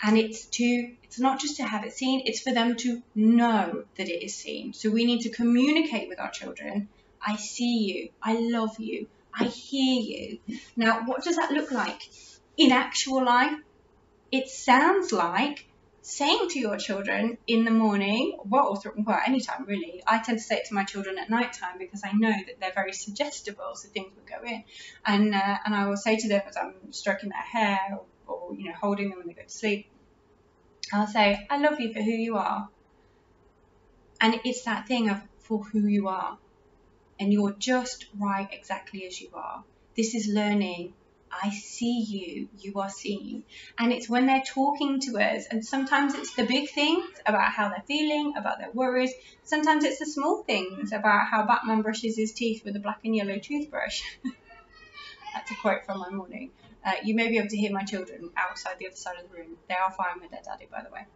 And 0.02 0.16
it's 0.16 0.46
to 0.46 0.92
it's 1.02 1.18
not 1.18 1.40
just 1.40 1.56
to 1.56 1.64
have 1.64 1.84
it 1.84 1.92
seen, 1.92 2.22
it's 2.26 2.40
for 2.40 2.52
them 2.52 2.76
to 2.76 3.02
know 3.14 3.84
that 3.96 4.08
it 4.08 4.24
is 4.24 4.36
seen. 4.36 4.72
So 4.72 4.90
we 4.90 5.04
need 5.04 5.22
to 5.22 5.30
communicate 5.30 6.08
with 6.08 6.20
our 6.20 6.30
children. 6.30 6.88
I 7.20 7.36
see 7.36 7.78
you, 7.78 8.10
I 8.22 8.38
love 8.38 8.78
you, 8.78 9.08
I 9.34 9.44
hear 9.44 10.00
you. 10.00 10.38
Now, 10.76 11.04
what 11.06 11.24
does 11.24 11.36
that 11.36 11.50
look 11.50 11.72
like 11.72 12.00
in 12.56 12.70
actual 12.70 13.24
life? 13.24 13.58
It 14.30 14.48
sounds 14.48 15.10
like 15.10 15.67
saying 16.08 16.48
to 16.48 16.58
your 16.58 16.78
children 16.78 17.36
in 17.46 17.64
the 17.66 17.70
morning, 17.70 18.38
well, 18.42 18.82
well, 18.96 19.20
anytime 19.26 19.66
really. 19.66 20.02
I 20.06 20.18
tend 20.20 20.38
to 20.38 20.44
say 20.44 20.56
it 20.56 20.64
to 20.68 20.74
my 20.74 20.84
children 20.84 21.18
at 21.18 21.28
night 21.28 21.52
time 21.52 21.76
because 21.78 22.02
I 22.02 22.12
know 22.12 22.30
that 22.30 22.58
they're 22.58 22.72
very 22.74 22.94
suggestible, 22.94 23.74
so 23.74 23.88
things 23.90 24.12
will 24.16 24.38
go 24.38 24.42
in. 24.46 24.64
And 25.04 25.34
uh, 25.34 25.58
and 25.66 25.74
I 25.74 25.86
will 25.86 25.98
say 25.98 26.16
to 26.16 26.28
them 26.28 26.40
as 26.48 26.56
I'm 26.56 26.92
stroking 26.92 27.28
their 27.28 27.38
hair 27.38 27.80
or, 27.92 28.04
or 28.26 28.54
you 28.54 28.64
know 28.64 28.72
holding 28.80 29.10
them 29.10 29.18
when 29.18 29.26
they 29.26 29.34
go 29.34 29.42
to 29.42 29.50
sleep, 29.50 29.90
I'll 30.94 31.06
say, 31.06 31.46
I 31.50 31.58
love 31.58 31.78
you 31.78 31.92
for 31.92 32.00
who 32.00 32.10
you 32.10 32.38
are. 32.38 32.70
And 34.18 34.40
it's 34.44 34.62
that 34.64 34.88
thing 34.88 35.10
of 35.10 35.20
for 35.40 35.62
who 35.62 35.86
you 35.86 36.08
are. 36.08 36.38
And 37.20 37.32
you're 37.34 37.52
just 37.52 38.06
right 38.18 38.48
exactly 38.50 39.04
as 39.06 39.20
you 39.20 39.28
are. 39.34 39.62
This 39.94 40.14
is 40.14 40.26
learning 40.26 40.94
I 41.30 41.50
see 41.50 42.04
you, 42.08 42.48
you 42.58 42.80
are 42.80 42.88
seen. 42.88 43.44
And 43.78 43.92
it's 43.92 44.08
when 44.08 44.26
they're 44.26 44.42
talking 44.54 45.00
to 45.00 45.18
us, 45.18 45.46
and 45.50 45.64
sometimes 45.64 46.14
it's 46.14 46.34
the 46.34 46.44
big 46.44 46.70
things 46.70 47.04
about 47.26 47.52
how 47.52 47.68
they're 47.68 47.84
feeling, 47.86 48.34
about 48.36 48.58
their 48.58 48.70
worries. 48.72 49.12
Sometimes 49.44 49.84
it's 49.84 49.98
the 49.98 50.06
small 50.06 50.42
things 50.44 50.92
about 50.92 51.28
how 51.30 51.46
Batman 51.46 51.82
brushes 51.82 52.16
his 52.16 52.32
teeth 52.32 52.62
with 52.64 52.76
a 52.76 52.80
black 52.80 53.00
and 53.04 53.14
yellow 53.14 53.38
toothbrush. 53.38 54.00
That's 55.34 55.50
a 55.50 55.54
quote 55.56 55.84
from 55.84 55.98
my 55.98 56.10
morning. 56.10 56.52
Uh, 56.84 56.92
you 57.04 57.14
may 57.14 57.28
be 57.28 57.38
able 57.38 57.48
to 57.48 57.56
hear 57.56 57.72
my 57.72 57.84
children 57.84 58.30
outside 58.36 58.76
the 58.78 58.86
other 58.86 58.96
side 58.96 59.16
of 59.22 59.30
the 59.30 59.36
room. 59.36 59.56
They 59.68 59.74
are 59.74 59.90
fine 59.90 60.20
with 60.20 60.30
their 60.30 60.40
daddy, 60.44 60.68
by 60.70 60.82
the 60.82 60.90
way. 60.90 61.06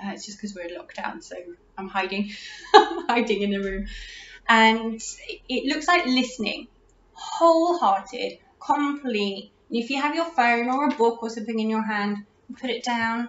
Uh, 0.00 0.12
it's 0.12 0.26
just 0.26 0.38
because 0.38 0.54
we're 0.54 0.76
locked 0.78 0.96
down, 0.96 1.20
so 1.22 1.34
I'm 1.76 1.88
hiding. 1.88 2.30
I'm 2.74 3.06
hiding 3.06 3.42
in 3.42 3.50
the 3.50 3.60
room. 3.60 3.86
And 4.48 5.00
it 5.48 5.74
looks 5.74 5.88
like 5.88 6.06
listening, 6.06 6.68
wholehearted, 7.12 8.38
complete. 8.60 9.50
And 9.68 9.78
If 9.78 9.90
you 9.90 10.00
have 10.00 10.14
your 10.14 10.24
phone 10.24 10.68
or 10.68 10.88
a 10.88 10.94
book 10.94 11.22
or 11.22 11.30
something 11.30 11.58
in 11.58 11.68
your 11.70 11.82
hand, 11.82 12.24
put 12.60 12.70
it 12.70 12.82
down, 12.84 13.28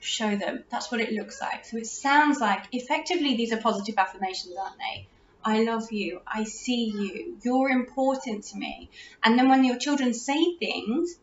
show 0.00 0.36
them. 0.36 0.64
That's 0.70 0.90
what 0.90 1.00
it 1.00 1.12
looks 1.12 1.40
like. 1.40 1.64
So 1.64 1.76
it 1.76 1.86
sounds 1.86 2.40
like 2.40 2.64
effectively 2.72 3.36
these 3.36 3.52
are 3.52 3.60
positive 3.60 3.96
affirmations, 3.96 4.54
aren't 4.60 4.78
they? 4.78 5.06
I 5.44 5.62
love 5.62 5.90
you. 5.90 6.20
I 6.26 6.44
see 6.44 6.84
you. 6.90 7.36
You're 7.42 7.70
important 7.70 8.44
to 8.44 8.56
me. 8.56 8.90
And 9.24 9.38
then 9.38 9.48
when 9.48 9.64
your 9.64 9.78
children 9.78 10.14
say 10.14 10.56
things, 10.56 11.18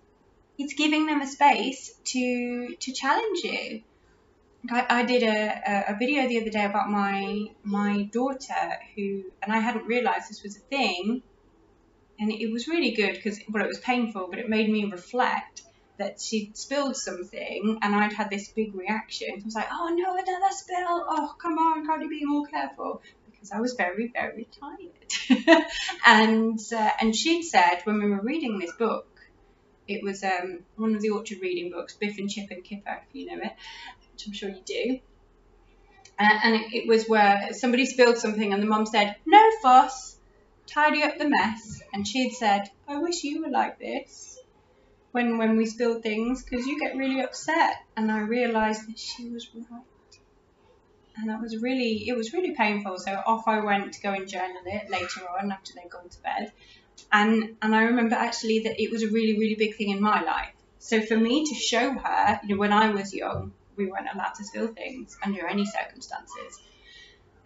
it's 0.57 0.73
giving 0.73 1.05
them 1.05 1.21
a 1.21 1.27
space 1.27 1.93
to 2.05 2.75
to 2.75 2.91
challenge 2.91 3.39
you. 3.43 3.81
I, 4.69 4.85
I 4.89 5.03
did 5.05 5.23
a, 5.23 5.93
a 5.93 5.97
video 5.97 6.27
the 6.27 6.41
other 6.41 6.49
day 6.49 6.65
about 6.65 6.89
my 6.89 7.45
my 7.63 8.03
daughter 8.11 8.77
who, 8.93 9.23
and 9.41 9.53
I 9.53 9.59
hadn't 9.59 9.85
realised 9.85 10.29
this 10.29 10.43
was 10.43 10.57
a 10.57 10.59
thing 10.59 11.23
and 12.19 12.31
it 12.31 12.51
was 12.51 12.67
really 12.67 12.91
good 12.91 13.13
because 13.13 13.39
well, 13.49 13.63
it 13.63 13.67
was 13.67 13.79
painful, 13.79 14.27
but 14.29 14.39
it 14.39 14.49
made 14.49 14.69
me 14.69 14.85
reflect 14.85 15.63
that 15.97 16.19
she'd 16.19 16.55
spilled 16.57 16.95
something 16.95 17.79
and 17.81 17.95
I'd 17.95 18.13
had 18.13 18.29
this 18.29 18.49
big 18.49 18.75
reaction. 18.75 19.29
I 19.41 19.45
was 19.45 19.55
like, 19.55 19.67
oh 19.71 19.93
no, 19.95 20.13
another 20.13 20.51
spill! 20.51 21.05
Oh 21.07 21.35
come 21.41 21.57
on, 21.57 21.85
can't 21.85 22.01
you 22.01 22.09
be 22.09 22.25
more 22.25 22.45
careful? 22.45 23.01
Because 23.31 23.51
I 23.51 23.61
was 23.61 23.73
very, 23.73 24.07
very 24.07 24.47
tired. 24.59 25.65
and 26.05 26.59
uh, 26.73 26.89
and 26.99 27.15
she'd 27.15 27.43
said 27.43 27.81
when 27.85 28.01
we 28.01 28.09
were 28.09 28.21
reading 28.21 28.59
this 28.59 28.73
book, 28.73 29.07
it 29.87 30.03
was 30.03 30.23
um, 30.23 30.59
one 30.75 30.95
of 30.95 31.01
the 31.01 31.09
Orchard 31.09 31.39
reading 31.41 31.71
books, 31.71 31.95
Biff 31.95 32.17
and 32.17 32.29
Chip 32.29 32.51
and 32.51 32.63
Kipper, 32.63 33.01
if 33.07 33.15
you 33.15 33.27
know 33.27 33.43
it, 33.43 33.53
which 34.13 34.27
I'm 34.27 34.33
sure 34.33 34.49
you 34.49 34.61
do. 34.65 34.99
Uh, 36.19 36.39
and 36.43 36.55
it, 36.55 36.73
it 36.73 36.87
was 36.87 37.07
where 37.07 37.53
somebody 37.53 37.85
spilled 37.85 38.17
something 38.17 38.51
and 38.51 38.61
the 38.61 38.67
mum 38.67 38.85
said, 38.85 39.15
no 39.25 39.41
fuss 39.61 40.18
tidy 40.69 41.03
up 41.03 41.17
the 41.17 41.29
mess, 41.29 41.81
and 41.93 42.07
she 42.07 42.23
had 42.23 42.33
said, 42.33 42.69
I 42.87 42.99
wish 42.99 43.23
you 43.23 43.43
were 43.43 43.49
like 43.49 43.79
this 43.79 44.39
when 45.11 45.37
when 45.37 45.57
we 45.57 45.65
spilled 45.65 46.03
things 46.03 46.43
because 46.43 46.65
you 46.67 46.79
get 46.79 46.95
really 46.95 47.21
upset. 47.21 47.77
And 47.95 48.11
I 48.11 48.19
realized 48.21 48.87
that 48.87 48.99
she 48.99 49.29
was 49.29 49.49
right. 49.53 49.81
And 51.17 51.29
that 51.29 51.41
was 51.41 51.57
really 51.57 52.07
it 52.07 52.15
was 52.15 52.33
really 52.33 52.55
painful. 52.55 52.97
So 52.97 53.11
off 53.25 53.47
I 53.47 53.59
went 53.59 53.93
to 53.93 54.01
go 54.01 54.13
and 54.13 54.27
journal 54.27 54.61
it 54.65 54.89
later 54.89 55.21
on 55.37 55.51
after 55.51 55.73
they'd 55.75 55.89
gone 55.89 56.09
to 56.09 56.21
bed. 56.21 56.51
And 57.11 57.55
and 57.61 57.75
I 57.75 57.83
remember 57.83 58.15
actually 58.15 58.59
that 58.59 58.81
it 58.81 58.91
was 58.91 59.03
a 59.03 59.07
really 59.07 59.39
really 59.39 59.55
big 59.55 59.75
thing 59.75 59.89
in 59.89 60.01
my 60.01 60.21
life. 60.21 60.53
So 60.77 61.01
for 61.01 61.17
me 61.17 61.45
to 61.45 61.55
show 61.55 61.91
her 61.91 62.39
you 62.43 62.55
know 62.55 62.59
when 62.59 62.73
I 62.73 62.91
was 62.91 63.13
young 63.13 63.53
we 63.75 63.85
weren't 63.85 64.07
allowed 64.13 64.33
to 64.35 64.43
spill 64.43 64.67
things 64.67 65.17
under 65.23 65.47
any 65.47 65.65
circumstances 65.65 66.61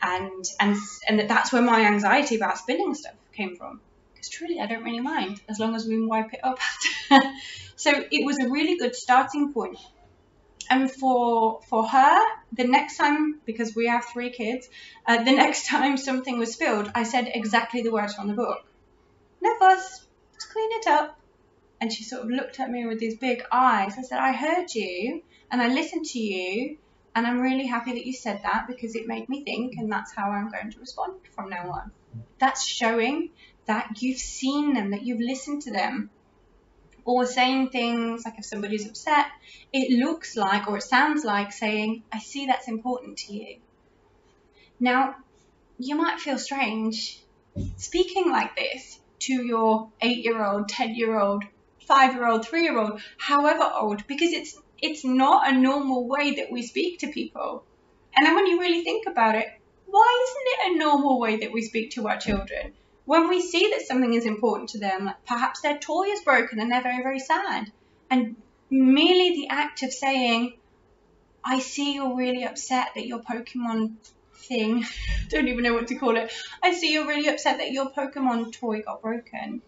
and 0.04 0.46
and 0.60 0.76
and 1.08 1.20
that 1.20 1.28
that's 1.28 1.54
where 1.54 1.62
my 1.62 1.86
anxiety 1.86 2.36
about 2.36 2.58
spilling 2.58 2.94
stuff 2.94 3.16
came 3.34 3.56
from. 3.56 3.80
Because 4.14 4.30
truly 4.30 4.60
I 4.60 4.68
don't 4.68 4.84
really 4.84 5.00
mind 5.00 5.42
as 5.50 5.60
long 5.60 5.76
as 5.76 5.88
we 5.88 6.06
wipe 6.06 6.34
it 6.34 6.42
up 6.44 6.60
so 7.76 7.92
it 8.12 8.26
was 8.26 8.38
a 8.40 8.50
really 8.50 8.78
good 8.78 8.96
starting 8.96 9.54
point. 9.54 9.78
And 10.70 10.92
for 10.92 11.62
for 11.70 11.88
her 11.88 12.22
the 12.52 12.66
next 12.66 12.98
time 12.98 13.42
because 13.46 13.76
we 13.76 13.88
have 13.88 14.06
three 14.06 14.32
kids 14.32 14.68
uh, 15.06 15.24
the 15.24 15.32
next 15.44 15.68
time 15.68 15.98
something 15.98 16.38
was 16.38 16.54
spilled 16.54 16.92
i 16.96 17.04
said 17.04 17.30
exactly 17.34 17.82
the 17.82 17.92
words 17.92 18.14
from 18.14 18.28
the 18.28 18.34
book. 18.34 18.60
No 19.42 19.58
fuss 19.58 20.06
just 20.34 20.52
clean 20.52 20.70
it 20.74 20.88
up. 20.88 21.20
And 21.80 21.92
she 21.92 22.04
sort 22.04 22.24
of 22.24 22.30
looked 22.30 22.62
at 22.62 22.72
me 22.72 22.86
with 22.86 23.00
these 23.00 23.18
big 23.18 23.44
eyes 23.52 23.96
i 23.98 24.02
said 24.02 24.20
i 24.20 24.32
heard 24.32 24.74
you 24.74 25.22
and 25.52 25.62
i 25.62 25.68
listened 25.68 26.06
to 26.06 26.20
you 26.20 26.78
and 27.16 27.28
i'm 27.28 27.40
really 27.40 27.68
happy 27.68 27.94
that 27.94 28.06
you 28.06 28.14
said 28.14 28.42
that 28.44 28.66
because 28.68 28.96
it 28.96 29.08
made 29.08 29.28
me 29.30 29.44
think 29.44 29.76
and 29.78 29.92
that's 29.92 30.14
how 30.14 30.30
i'm 30.30 30.50
going 30.50 30.72
to 30.72 30.80
respond 30.80 31.14
from 31.36 31.50
now 31.50 31.70
on 31.72 31.92
that's 32.40 32.68
showing 32.68 33.30
that 33.66 34.02
you've 34.02 34.20
seen 34.20 34.74
them 34.74 34.92
that 34.92 35.04
you've 35.04 35.22
listened 35.22 35.62
to 35.62 35.72
them 35.72 36.10
or 37.06 37.26
saying 37.26 37.70
things 37.70 38.26
like 38.26 38.36
if 38.38 38.46
somebody's 38.46 38.88
upset, 38.88 39.28
it 39.72 39.92
looks 40.00 40.36
like 40.36 40.68
or 40.68 40.78
it 40.78 40.84
sounds 40.84 41.24
like 41.24 41.52
saying, 41.52 42.04
I 42.12 42.20
see 42.20 42.46
that's 42.46 42.68
important 42.68 43.18
to 43.20 43.34
you. 43.34 43.58
Now, 44.80 45.16
you 45.78 45.96
might 45.96 46.20
feel 46.20 46.38
strange 46.38 47.20
speaking 47.78 48.32
like 48.32 48.56
this 48.56 49.00
to 49.20 49.34
your 49.34 49.90
eight 50.02 50.24
year 50.24 50.44
old, 50.44 50.70
10 50.70 50.96
year 50.96 51.20
old, 51.20 51.44
five 51.88 52.14
year 52.14 52.28
old, 52.28 52.48
three 52.48 52.64
year 52.64 52.78
old, 52.78 53.02
however 53.18 53.70
old, 53.76 54.08
because 54.08 54.32
it's 54.32 54.58
it's 54.84 55.04
not 55.04 55.52
a 55.52 55.58
normal 55.58 56.08
way 56.08 56.36
that 56.36 56.52
we 56.52 56.62
speak 56.62 57.00
to 57.00 57.08
people. 57.08 57.64
And 58.16 58.26
then 58.26 58.36
when 58.36 58.48
you 58.48 58.60
really 58.60 58.84
think 58.84 59.08
about 59.08 59.36
it, 59.36 59.48
why 59.88 60.28
isn't 60.28 60.48
it 60.48 60.76
a 60.76 60.80
normal 60.80 61.20
way 61.20 61.38
that 61.38 61.52
we 61.52 61.62
speak 61.64 61.92
to 61.92 62.08
our 62.08 62.18
children? 62.18 62.74
when 63.06 63.28
we 63.28 63.42
see 63.42 63.70
that 63.72 63.86
something 63.86 64.14
is 64.14 64.26
important 64.26 64.70
to 64.70 64.80
them, 64.80 65.12
perhaps 65.28 65.62
their 65.62 65.78
toy 65.78 66.04
is 66.08 66.22
broken 66.22 66.60
and 66.60 66.72
they're 66.72 66.82
very, 66.82 67.04
very 67.04 67.20
sad, 67.20 67.72
and 68.10 68.36
merely 68.70 69.36
the 69.36 69.48
act 69.50 69.84
of 69.84 69.92
saying, 69.92 70.58
I 71.44 71.60
see 71.60 71.96
you're 71.96 72.16
really 72.16 72.46
upset 72.46 72.90
that 72.96 73.06
your 73.06 73.20
Pokemon 73.20 73.96
thing, 74.36 74.86
don't 75.30 75.48
even 75.48 75.64
know 75.64 75.74
what 75.74 75.88
to 75.88 75.96
call 75.96 76.16
it, 76.16 76.32
I 76.62 76.74
see 76.74 76.94
you're 76.94 77.08
really 77.08 77.28
upset 77.28 77.58
that 77.58 77.72
your 77.72 77.92
Pokemon 77.92 78.54
toy 78.54 78.82
got 78.82 79.02
broken. 79.02 79.62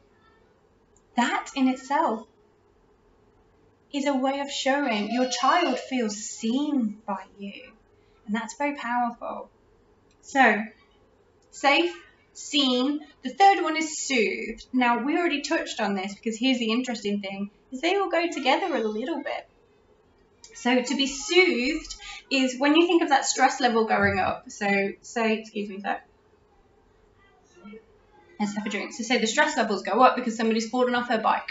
That 1.16 1.50
in 1.56 1.68
itself 1.68 2.28
is 3.96 4.06
a 4.06 4.16
way 4.16 4.40
of 4.40 4.52
showing 4.52 5.12
your 5.12 5.30
child 5.30 5.80
feels 5.80 6.16
seen 6.16 7.02
by 7.08 7.24
you. 7.38 7.74
And 8.26 8.36
that's 8.36 8.56
very 8.58 8.76
powerful. 8.76 9.50
So, 10.22 10.64
safe, 11.52 11.94
seen. 12.34 13.00
The 13.24 13.30
third 13.30 13.64
one 13.64 13.78
is 13.78 14.06
soothed. 14.06 14.66
Now, 14.74 15.04
we 15.04 15.18
already 15.18 15.42
touched 15.42 15.80
on 15.80 15.96
this 15.96 16.14
because 16.14 16.38
here's 16.38 16.60
the 16.60 16.72
interesting 16.72 17.22
thing, 17.22 17.52
is 17.72 17.82
they 17.82 17.96
all 17.96 18.10
go 18.10 18.28
together 18.30 18.76
a 18.76 18.80
little 18.80 19.24
bit. 19.24 19.48
So 20.56 20.82
to 20.82 20.96
be 20.96 21.08
soothed 21.08 21.96
is 22.32 22.60
when 22.60 22.76
you 22.76 22.88
think 22.88 23.04
of 23.04 23.10
that 23.10 23.26
stress 23.26 23.60
level 23.60 23.86
going 23.86 24.20
up. 24.20 24.50
So 24.50 24.68
say, 25.02 25.40
excuse 25.40 25.70
me, 25.70 25.80
sir. 25.82 26.00
let's 28.40 28.56
have 28.56 28.66
a 28.66 28.70
drink. 28.70 28.94
So 28.94 29.04
say 29.04 29.20
the 29.20 29.28
stress 29.28 29.58
levels 29.58 29.84
go 29.84 30.02
up 30.02 30.16
because 30.16 30.36
somebody's 30.36 30.70
fallen 30.70 30.96
off 30.96 31.08
their 31.08 31.22
bike 31.22 31.50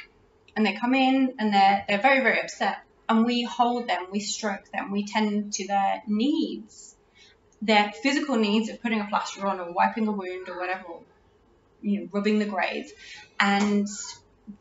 and 0.57 0.65
they 0.65 0.75
come 0.75 0.95
in 0.95 1.35
and 1.39 1.53
they're, 1.53 1.85
they're 1.89 2.03
very, 2.03 2.21
very 2.21 2.41
upset. 2.41 2.79
And 3.09 3.27
we 3.27 3.43
hold 3.43 3.87
them, 3.89 4.07
we 4.11 4.21
stroke 4.21 4.71
them, 4.73 4.91
we 4.91 5.05
tend 5.05 5.53
to 5.55 5.67
their 5.67 6.03
needs 6.07 6.95
their 7.65 7.93
physical 8.03 8.37
needs 8.37 8.69
of 8.69 8.81
putting 8.83 9.01
a 9.01 9.07
plaster 9.07 9.47
on 9.47 9.59
or 9.59 9.73
wiping 9.73 10.07
a 10.07 10.13
wound 10.13 10.49
or 10.49 10.59
whatever, 10.59 10.85
you 11.81 12.01
know, 12.01 12.09
rubbing 12.13 12.39
the 12.39 12.45
graze, 12.45 12.93
and 13.41 13.89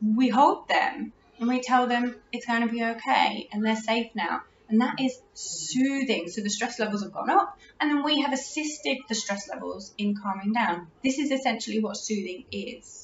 we 0.02 0.28
hold 0.28 0.68
them 0.68 1.12
and 1.38 1.48
we 1.48 1.60
tell 1.60 1.86
them 1.86 2.16
it's 2.32 2.46
going 2.46 2.66
to 2.66 2.72
be 2.72 2.82
okay 2.82 3.48
and 3.52 3.64
they're 3.64 3.76
safe 3.76 4.10
now. 4.14 4.42
And 4.66 4.80
that 4.80 4.98
is 4.98 5.20
soothing. 5.34 6.28
So 6.28 6.40
the 6.40 6.48
stress 6.48 6.78
levels 6.78 7.02
have 7.02 7.12
gone 7.12 7.28
up, 7.28 7.58
and 7.78 7.90
then 7.90 8.02
we 8.02 8.22
have 8.22 8.32
assisted 8.32 8.96
the 9.08 9.14
stress 9.14 9.46
levels 9.50 9.92
in 9.98 10.16
calming 10.16 10.54
down. 10.54 10.86
This 11.04 11.18
is 11.18 11.30
essentially 11.30 11.80
what 11.80 11.98
soothing 11.98 12.46
is. 12.50 13.03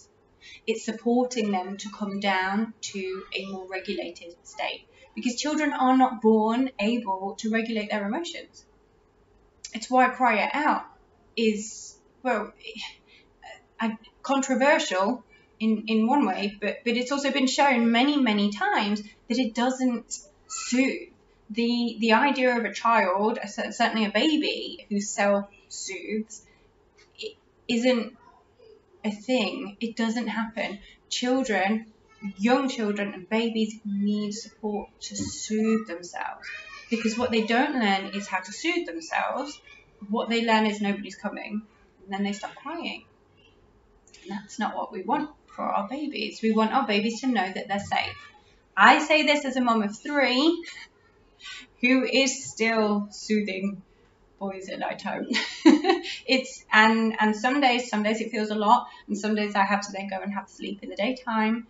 It's 0.71 0.85
supporting 0.85 1.51
them 1.51 1.77
to 1.79 1.89
come 1.99 2.21
down 2.21 2.75
to 2.93 3.25
a 3.35 3.47
more 3.47 3.67
regulated 3.69 4.35
state 4.43 4.87
because 5.15 5.35
children 5.37 5.73
are 5.73 5.97
not 5.97 6.23
born 6.23 6.71
able 6.79 7.37
to 7.41 7.51
regulate 7.51 7.91
their 7.91 8.07
emotions 8.07 8.65
it's 9.75 9.91
why 9.91 10.09
cry 10.09 10.45
it 10.45 10.51
out 10.53 10.85
is 11.37 11.99
well 12.23 12.53
controversial 14.23 15.25
in 15.59 15.85
in 15.89 16.07
one 16.07 16.27
way, 16.27 16.57
but 16.61 16.79
but 16.85 16.97
it's 16.97 17.13
also 17.13 17.31
been 17.31 17.47
shown 17.47 17.91
many 17.91 18.17
many 18.17 18.51
times 18.51 19.03
that 19.29 19.39
it 19.39 19.55
doesn't 19.55 20.19
soothe. 20.49 21.09
The 21.51 21.97
the 22.01 22.13
idea 22.13 22.57
of 22.57 22.65
a 22.65 22.73
child, 22.73 23.39
certainly 23.47 24.07
a 24.07 24.11
baby 24.11 24.87
who 24.89 25.01
self 25.01 25.47
soothes, 25.69 26.47
isn't 27.69 28.17
a 29.05 29.11
thing. 29.11 29.77
It 29.81 29.97
doesn't 29.97 30.29
happen. 30.29 30.79
Children, 31.09 31.93
young 32.39 32.69
children 32.69 33.15
and 33.15 33.29
babies 33.29 33.75
need 33.85 34.33
support 34.33 34.89
to 35.03 35.17
soothe 35.17 35.87
themselves 35.87 36.47
because 36.91 37.17
what 37.17 37.31
they 37.31 37.43
don't 37.43 37.75
learn 37.75 38.15
is 38.15 38.29
how 38.29 38.41
to 38.41 38.53
soothe 38.53 38.87
themselves. 38.87 39.59
What 40.09 40.29
they 40.29 40.45
learn 40.45 40.67
is 40.67 40.81
nobody's 40.81 41.17
coming, 41.17 41.63
and 42.03 42.13
then 42.13 42.25
they 42.25 42.33
start 42.33 42.55
crying. 42.57 43.05
And 44.23 44.33
that's 44.33 44.59
not 44.59 44.75
what 44.75 44.93
we 44.93 45.03
want 45.03 45.31
for 45.55 45.65
our 45.65 45.89
babies. 45.89 46.41
We 46.43 46.53
want 46.53 46.73
our 46.73 46.87
babies 46.87 47.21
to 47.21 47.27
know 47.29 47.51
that 47.55 47.69
they're 47.69 47.79
safe. 47.79 48.17
I 48.77 48.99
say 49.05 49.25
this 49.25 49.45
as 49.45 49.57
a 49.57 49.61
mom 49.61 49.83
of 49.83 49.95
three 50.03 50.63
who 51.81 52.05
is 52.05 52.51
still 52.51 53.09
soothing 53.11 53.83
boys 54.41 54.69
at 54.69 54.81
night 54.81 54.99
time. 54.99 55.29
it's 56.27 56.65
and 56.73 57.15
and 57.21 57.37
some 57.37 57.61
days 57.61 57.89
some 57.89 58.03
days 58.03 58.21
it 58.21 58.31
feels 58.31 58.51
a 58.51 58.55
lot 58.55 58.89
and 59.07 59.17
some 59.17 59.35
days 59.35 59.55
I 59.55 59.63
have 59.63 59.83
to 59.87 59.93
then 59.93 60.09
go 60.09 60.19
and 60.21 60.33
have 60.35 60.49
sleep 60.49 60.83
in 60.83 60.89
the 60.89 60.97
daytime 60.97 61.69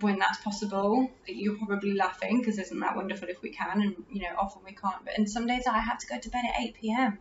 when 0.00 0.18
that's 0.18 0.38
possible. 0.38 1.10
You're 1.26 1.56
probably 1.56 1.94
laughing 1.94 2.40
because 2.40 2.58
isn't 2.58 2.80
that 2.80 2.96
wonderful 2.96 3.28
if 3.28 3.42
we 3.42 3.50
can, 3.50 3.82
and 3.82 4.04
you 4.10 4.22
know 4.22 4.34
often 4.38 4.62
we 4.64 4.72
can't. 4.72 5.04
But 5.04 5.16
and 5.16 5.28
some 5.28 5.46
days 5.46 5.66
I 5.66 5.78
have 5.78 5.98
to 5.98 6.06
go 6.06 6.18
to 6.18 6.30
bed 6.30 6.44
at 6.48 6.60
8 6.60 6.74
p.m. 6.74 7.18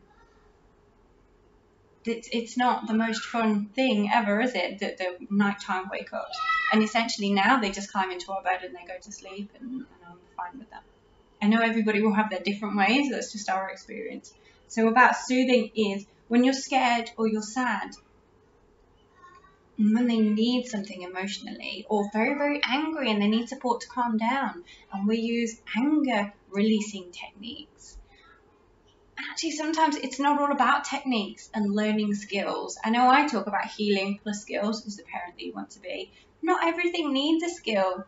It's, 2.06 2.30
it's 2.32 2.56
not 2.56 2.88
the 2.88 2.94
most 2.94 3.26
fun 3.26 3.66
thing 3.76 4.10
ever, 4.14 4.40
is 4.40 4.56
it? 4.56 4.80
The, 4.80 4.96
the 4.98 5.28
nighttime 5.30 5.90
wake 5.92 6.14
ups. 6.14 6.38
And 6.72 6.82
essentially 6.82 7.34
now 7.34 7.60
they 7.60 7.70
just 7.70 7.92
climb 7.92 8.12
into 8.12 8.32
our 8.32 8.42
bed 8.42 8.64
and 8.64 8.74
they 8.74 8.86
go 8.88 8.98
to 9.02 9.12
sleep, 9.12 9.52
and, 9.60 9.72
and 9.72 9.86
I'm 10.08 10.20
fine 10.38 10.58
with 10.58 10.70
that. 10.70 10.84
I 11.42 11.48
know 11.48 11.62
everybody 11.62 12.02
will 12.02 12.14
have 12.14 12.30
their 12.30 12.42
different 12.42 12.78
ways. 12.78 13.10
That's 13.12 13.32
just 13.32 13.50
our 13.50 13.70
experience. 13.70 14.34
So 14.68 14.88
about 14.88 15.16
soothing 15.16 15.72
is 15.76 16.06
when 16.28 16.44
you're 16.44 16.54
scared 16.54 17.10
or 17.18 17.28
you're 17.28 17.42
sad, 17.42 17.92
when 19.78 20.08
they 20.08 20.20
need 20.20 20.66
something 20.66 21.04
emotionally 21.04 21.86
or 21.90 22.10
very, 22.12 22.34
very 22.36 22.62
angry 22.64 23.12
and 23.12 23.22
they 23.22 23.28
need 23.28 23.48
support 23.48 23.82
to 23.82 23.88
calm 23.88 24.18
down. 24.18 24.64
And 24.92 25.08
we 25.08 25.18
use 25.20 25.62
anger 25.76 26.34
releasing 26.50 27.12
techniques. 27.12 27.98
Actually, 29.20 29.52
sometimes 29.52 29.96
it's 29.96 30.20
not 30.20 30.40
all 30.42 30.52
about 30.52 30.86
techniques 30.86 31.50
and 31.54 31.74
learning 31.76 32.14
skills. 32.16 32.78
I 32.84 32.90
know 32.90 33.10
I 33.10 33.28
talk 33.28 33.48
about 33.48 33.66
healing 33.66 34.20
plus 34.24 34.42
skills 34.42 34.86
as 34.88 34.96
the 34.96 35.04
parent 35.04 35.36
that 35.38 35.44
you 35.44 35.54
want 35.54 35.72
to 35.72 35.80
be. 35.80 36.12
Not 36.42 36.66
everything 36.68 37.14
needs 37.14 37.44
a 37.44 37.50
skill. 37.50 38.06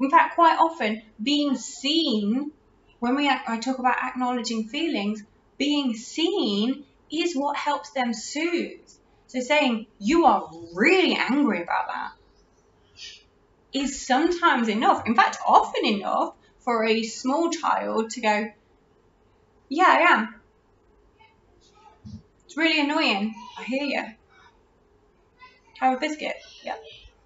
In 0.00 0.10
fact, 0.10 0.34
quite 0.34 0.58
often, 0.58 1.02
being 1.22 1.56
seen, 1.56 2.52
when 2.98 3.16
we 3.16 3.28
I 3.28 3.58
talk 3.58 3.78
about 3.78 4.02
acknowledging 4.02 4.68
feelings, 4.68 5.22
being 5.58 5.94
seen 5.94 6.84
is 7.12 7.36
what 7.36 7.56
helps 7.56 7.90
them 7.90 8.14
soothe 8.14 8.88
so 9.30 9.38
saying 9.38 9.86
you 10.00 10.26
are 10.26 10.50
really 10.74 11.14
angry 11.14 11.62
about 11.62 11.86
that 11.86 12.12
is 13.72 14.04
sometimes 14.04 14.66
enough, 14.66 15.06
in 15.06 15.14
fact, 15.14 15.38
often 15.46 15.86
enough 15.86 16.34
for 16.58 16.84
a 16.84 17.04
small 17.04 17.50
child 17.50 18.10
to 18.10 18.20
go, 18.20 18.50
Yeah, 19.68 19.86
I 19.86 19.98
am. 20.12 20.34
It's 22.44 22.56
really 22.56 22.80
annoying. 22.80 23.32
I 23.56 23.62
hear 23.62 23.84
you. 23.84 24.04
Have 25.78 25.96
a 25.96 26.00
biscuit. 26.00 26.34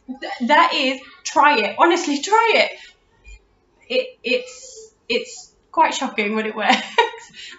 Th- 0.08 0.48
that 0.48 0.72
is, 0.74 1.00
try 1.24 1.58
it. 1.58 1.76
Honestly, 1.78 2.20
try 2.22 2.52
it. 2.56 2.70
It 3.88 4.18
it's 4.22 4.94
it's 5.08 5.54
quite 5.70 5.94
shocking 5.94 6.34
when 6.34 6.46
it 6.46 6.54
works, 6.62 6.76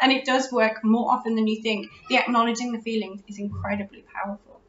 and 0.02 0.12
it 0.12 0.26
does 0.26 0.52
work 0.52 0.84
more 0.84 1.12
often 1.12 1.36
than 1.36 1.48
you 1.48 1.62
think. 1.62 1.88
The 2.10 2.18
acknowledging 2.18 2.72
the 2.72 2.82
feelings 2.82 3.22
is 3.28 3.40
incredibly 3.40 4.04
powerful. 4.14 4.62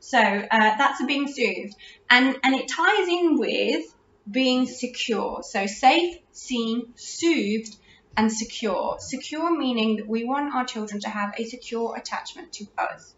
So 0.00 0.18
uh, 0.18 0.76
that's 0.78 1.00
a 1.00 1.04
being 1.06 1.28
soothed, 1.28 1.74
and 2.10 2.36
and 2.42 2.54
it 2.54 2.68
ties 2.68 3.08
in 3.08 3.38
with 3.38 3.84
being 4.30 4.66
secure. 4.66 5.42
So 5.42 5.66
safe, 5.66 6.16
seen, 6.32 6.92
soothed, 6.96 7.76
and 8.16 8.30
secure. 8.32 8.96
Secure 9.00 9.56
meaning 9.56 9.96
that 9.96 10.08
we 10.08 10.24
want 10.24 10.54
our 10.54 10.64
children 10.64 11.00
to 11.00 11.08
have 11.08 11.34
a 11.38 11.44
secure 11.44 11.96
attachment 11.96 12.52
to 12.54 12.66
us. 12.78 13.14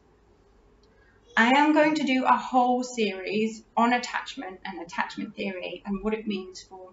I 1.36 1.50
am 1.56 1.72
going 1.72 1.96
to 1.96 2.04
do 2.04 2.24
a 2.24 2.36
whole 2.36 2.84
series 2.84 3.62
on 3.76 3.92
attachment 3.92 4.60
and 4.64 4.80
attachment 4.80 5.34
theory 5.34 5.82
and 5.84 6.02
what 6.02 6.14
it 6.14 6.26
means 6.26 6.62
for 6.62 6.92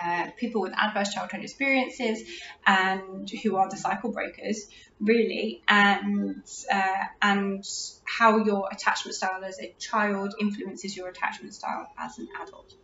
uh, 0.00 0.30
people 0.38 0.60
with 0.60 0.72
adverse 0.76 1.12
childhood 1.12 1.42
experiences 1.42 2.22
and 2.66 3.28
who 3.42 3.56
are 3.56 3.68
the 3.68 3.76
cycle 3.76 4.12
breakers, 4.12 4.68
really, 5.00 5.62
and 5.66 6.44
uh, 6.70 7.04
and 7.22 7.64
how 8.04 8.44
your 8.44 8.68
attachment 8.70 9.14
style 9.14 9.42
as 9.44 9.58
a 9.58 9.74
child 9.78 10.34
influences 10.40 10.96
your 10.96 11.08
attachment 11.08 11.54
style 11.54 11.88
as 11.98 12.18
an 12.18 12.28
adult. 12.42 12.74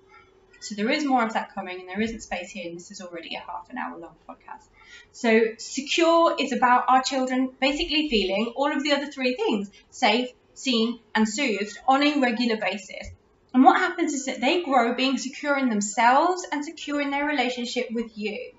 So 0.63 0.77
there 0.77 0.91
is 0.91 1.05
more 1.05 1.25
of 1.25 1.33
that 1.33 1.55
coming, 1.55 1.81
and 1.81 1.89
there 1.89 2.01
isn't 2.01 2.21
space 2.21 2.51
here, 2.51 2.69
and 2.69 2.77
this 2.77 2.93
is 2.93 3.01
already 3.01 3.35
a 3.35 3.41
half 3.41 3.69
an 3.69 3.79
hour 3.79 3.99
long 3.99 4.15
podcast. 4.29 4.69
So 5.11 5.55
secure 5.59 6.37
is 6.39 6.53
about 6.53 6.85
our 6.89 7.03
children 7.03 7.51
basically 7.61 8.09
feeling 8.09 8.53
all 8.55 8.71
of 8.71 8.85
the 8.85 8.93
other 8.93 9.11
three 9.11 9.35
things: 9.35 9.71
safe, 9.91 10.29
seen, 10.55 11.01
and 11.17 11.29
soothed 11.29 11.77
on 11.89 12.03
a 12.05 12.21
regular 12.21 12.59
basis. 12.59 13.09
And 13.53 13.65
what 13.65 13.81
happens 13.81 14.15
is 14.15 14.27
that 14.27 14.41
they 14.41 14.63
grow 14.63 14.95
being 14.95 15.19
secure 15.19 15.59
in 15.59 15.69
themselves 15.69 16.47
and 16.53 16.65
secure 16.65 17.01
in 17.01 17.11
their 17.11 17.27
relationship 17.27 17.89
with 17.91 18.17
you. 18.17 18.53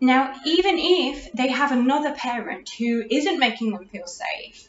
Now, 0.00 0.34
even 0.44 0.78
if 0.78 1.32
they 1.32 1.48
have 1.48 1.70
another 1.70 2.12
parent 2.12 2.68
who 2.76 3.04
isn't 3.08 3.38
making 3.38 3.70
them 3.70 3.86
feel 3.86 4.06
safe, 4.06 4.68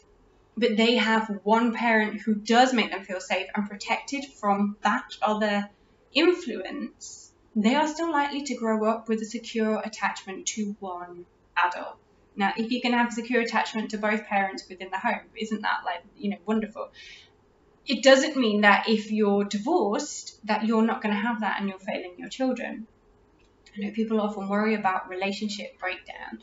but 0.56 0.76
they 0.76 0.96
have 0.96 1.40
one 1.42 1.74
parent 1.74 2.20
who 2.22 2.34
does 2.34 2.72
make 2.72 2.90
them 2.90 3.04
feel 3.04 3.20
safe 3.20 3.46
and 3.54 3.68
protected 3.68 4.24
from 4.40 4.76
that 4.82 5.04
other 5.22 5.68
influence, 6.12 7.32
they 7.54 7.74
are 7.74 7.88
still 7.88 8.10
likely 8.10 8.42
to 8.44 8.54
grow 8.54 8.88
up 8.88 9.08
with 9.08 9.20
a 9.20 9.26
secure 9.26 9.80
attachment 9.84 10.46
to 10.46 10.76
one 10.80 11.26
adult. 11.56 11.96
Now, 12.34 12.52
if 12.56 12.70
you 12.70 12.80
can 12.82 12.92
have 12.92 13.08
a 13.08 13.12
secure 13.12 13.40
attachment 13.40 13.90
to 13.90 13.98
both 13.98 14.26
parents 14.26 14.64
within 14.68 14.90
the 14.90 14.98
home, 14.98 15.22
isn't 15.36 15.62
that 15.62 15.80
like, 15.84 16.02
you 16.16 16.30
know, 16.30 16.36
wonderful? 16.44 16.90
it 17.86 18.02
doesn't 18.02 18.36
mean 18.36 18.62
that 18.62 18.88
if 18.88 19.12
you're 19.12 19.44
divorced 19.44 20.38
that 20.46 20.66
you're 20.66 20.82
not 20.82 21.02
going 21.02 21.14
to 21.14 21.20
have 21.20 21.40
that 21.40 21.60
and 21.60 21.68
you're 21.68 21.78
failing 21.78 22.14
your 22.18 22.28
children. 22.28 22.86
I 23.76 23.80
know 23.80 23.90
people 23.92 24.20
often 24.20 24.48
worry 24.48 24.74
about 24.74 25.08
relationship 25.08 25.78
breakdown. 25.78 26.40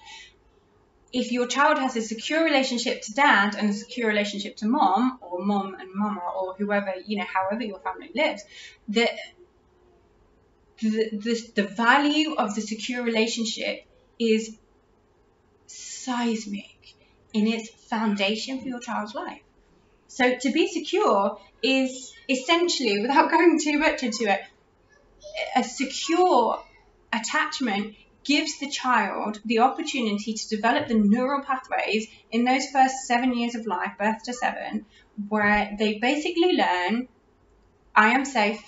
If 1.13 1.31
your 1.31 1.45
child 1.45 1.77
has 1.77 1.95
a 1.95 2.01
secure 2.01 2.43
relationship 2.43 3.03
to 3.03 3.13
dad 3.13 3.55
and 3.55 3.69
a 3.69 3.73
secure 3.73 4.07
relationship 4.07 4.57
to 4.57 4.65
mom, 4.65 5.19
or 5.21 5.45
mom 5.45 5.75
and 5.75 5.89
mama, 5.93 6.21
or 6.35 6.55
whoever, 6.55 6.93
you 7.05 7.17
know, 7.17 7.25
however 7.31 7.63
your 7.63 7.79
family 7.79 8.09
lives, 8.15 8.43
the, 8.87 9.07
the, 10.81 11.09
the, 11.13 11.51
the 11.55 11.63
value 11.63 12.33
of 12.33 12.55
the 12.55 12.61
secure 12.61 13.03
relationship 13.03 13.85
is 14.19 14.57
seismic 15.67 16.95
in 17.33 17.47
its 17.47 17.69
foundation 17.69 18.59
for 18.59 18.67
your 18.67 18.79
child's 18.79 19.13
life. 19.13 19.41
So 20.07 20.35
to 20.35 20.51
be 20.51 20.67
secure 20.67 21.39
is 21.61 22.13
essentially, 22.29 22.99
without 23.01 23.29
going 23.29 23.59
too 23.59 23.79
much 23.79 24.03
into 24.03 24.25
it, 24.25 24.41
a 25.55 25.63
secure 25.63 26.63
attachment 27.11 27.95
gives 28.23 28.59
the 28.59 28.69
child 28.69 29.39
the 29.45 29.59
opportunity 29.59 30.33
to 30.33 30.49
develop 30.49 30.87
the 30.87 30.95
neural 30.95 31.43
pathways 31.43 32.07
in 32.31 32.43
those 32.43 32.67
first 32.71 33.05
seven 33.05 33.37
years 33.37 33.55
of 33.55 33.65
life, 33.65 33.91
birth 33.99 34.23
to 34.23 34.33
seven, 34.33 34.85
where 35.29 35.75
they 35.77 35.99
basically 35.99 36.53
learn 36.53 37.07
I 37.95 38.09
am 38.13 38.25
safe, 38.25 38.63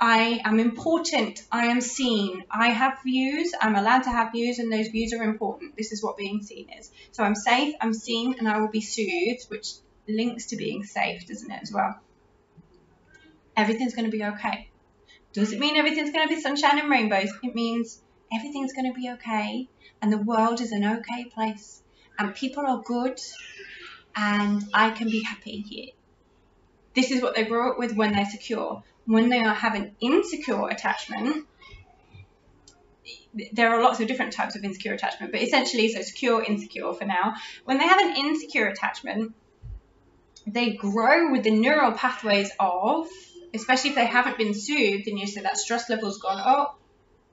I 0.00 0.40
am 0.44 0.58
important, 0.58 1.42
I 1.52 1.66
am 1.66 1.82
seen, 1.82 2.44
I 2.50 2.70
have 2.70 2.98
views, 3.04 3.52
I'm 3.60 3.76
allowed 3.76 4.04
to 4.04 4.10
have 4.10 4.32
views, 4.32 4.58
and 4.58 4.72
those 4.72 4.88
views 4.88 5.12
are 5.12 5.22
important. 5.22 5.76
This 5.76 5.92
is 5.92 6.02
what 6.02 6.16
being 6.16 6.42
seen 6.42 6.70
is. 6.70 6.90
So 7.12 7.22
I'm 7.22 7.34
safe, 7.34 7.74
I'm 7.80 7.92
seen, 7.92 8.36
and 8.38 8.48
I 8.48 8.60
will 8.60 8.70
be 8.70 8.80
soothed, 8.80 9.44
which 9.48 9.74
links 10.08 10.46
to 10.46 10.56
being 10.56 10.84
safe, 10.84 11.28
doesn't 11.28 11.50
it, 11.50 11.60
as 11.62 11.70
well? 11.70 12.00
Everything's 13.56 13.94
going 13.94 14.10
to 14.10 14.16
be 14.16 14.24
okay. 14.24 14.69
Does 15.32 15.52
it 15.52 15.60
mean 15.60 15.76
everything's 15.76 16.10
going 16.12 16.28
to 16.28 16.34
be 16.34 16.40
sunshine 16.40 16.78
and 16.78 16.90
rainbows? 16.90 17.30
It 17.42 17.54
means 17.54 18.00
everything's 18.32 18.72
going 18.72 18.92
to 18.92 18.98
be 18.98 19.10
okay, 19.10 19.68
and 20.02 20.12
the 20.12 20.18
world 20.18 20.60
is 20.60 20.72
an 20.72 20.84
okay 20.84 21.24
place, 21.24 21.82
and 22.18 22.34
people 22.34 22.66
are 22.66 22.82
good, 22.82 23.20
and 24.16 24.64
I 24.74 24.90
can 24.90 25.08
be 25.08 25.22
happy 25.22 25.60
here. 25.60 25.90
This 26.94 27.10
is 27.12 27.22
what 27.22 27.36
they 27.36 27.44
grow 27.44 27.70
up 27.72 27.78
with 27.78 27.94
when 27.94 28.12
they're 28.12 28.28
secure 28.28 28.82
when 29.10 29.28
they 29.28 29.40
have 29.40 29.74
an 29.74 29.96
insecure 30.00 30.68
attachment, 30.68 31.46
there 33.52 33.70
are 33.70 33.82
lots 33.82 33.98
of 34.00 34.06
different 34.06 34.32
types 34.32 34.54
of 34.54 34.64
insecure 34.64 34.94
attachment, 34.94 35.32
but 35.32 35.42
essentially, 35.42 35.88
so 35.92 36.00
secure, 36.02 36.42
insecure 36.42 36.92
for 36.92 37.04
now. 37.04 37.34
When 37.64 37.78
they 37.78 37.86
have 37.86 38.00
an 38.00 38.16
insecure 38.16 38.68
attachment, 38.68 39.34
they 40.46 40.72
grow 40.72 41.32
with 41.32 41.42
the 41.42 41.50
neural 41.50 41.92
pathways 41.92 42.50
of, 42.60 43.08
especially 43.54 43.90
if 43.90 43.96
they 43.96 44.06
haven't 44.06 44.38
been 44.38 44.54
soothed, 44.54 45.06
and 45.06 45.18
you 45.18 45.26
say 45.26 45.42
that 45.42 45.58
stress 45.58 45.88
level's 45.90 46.18
gone 46.18 46.40
up 46.40 46.78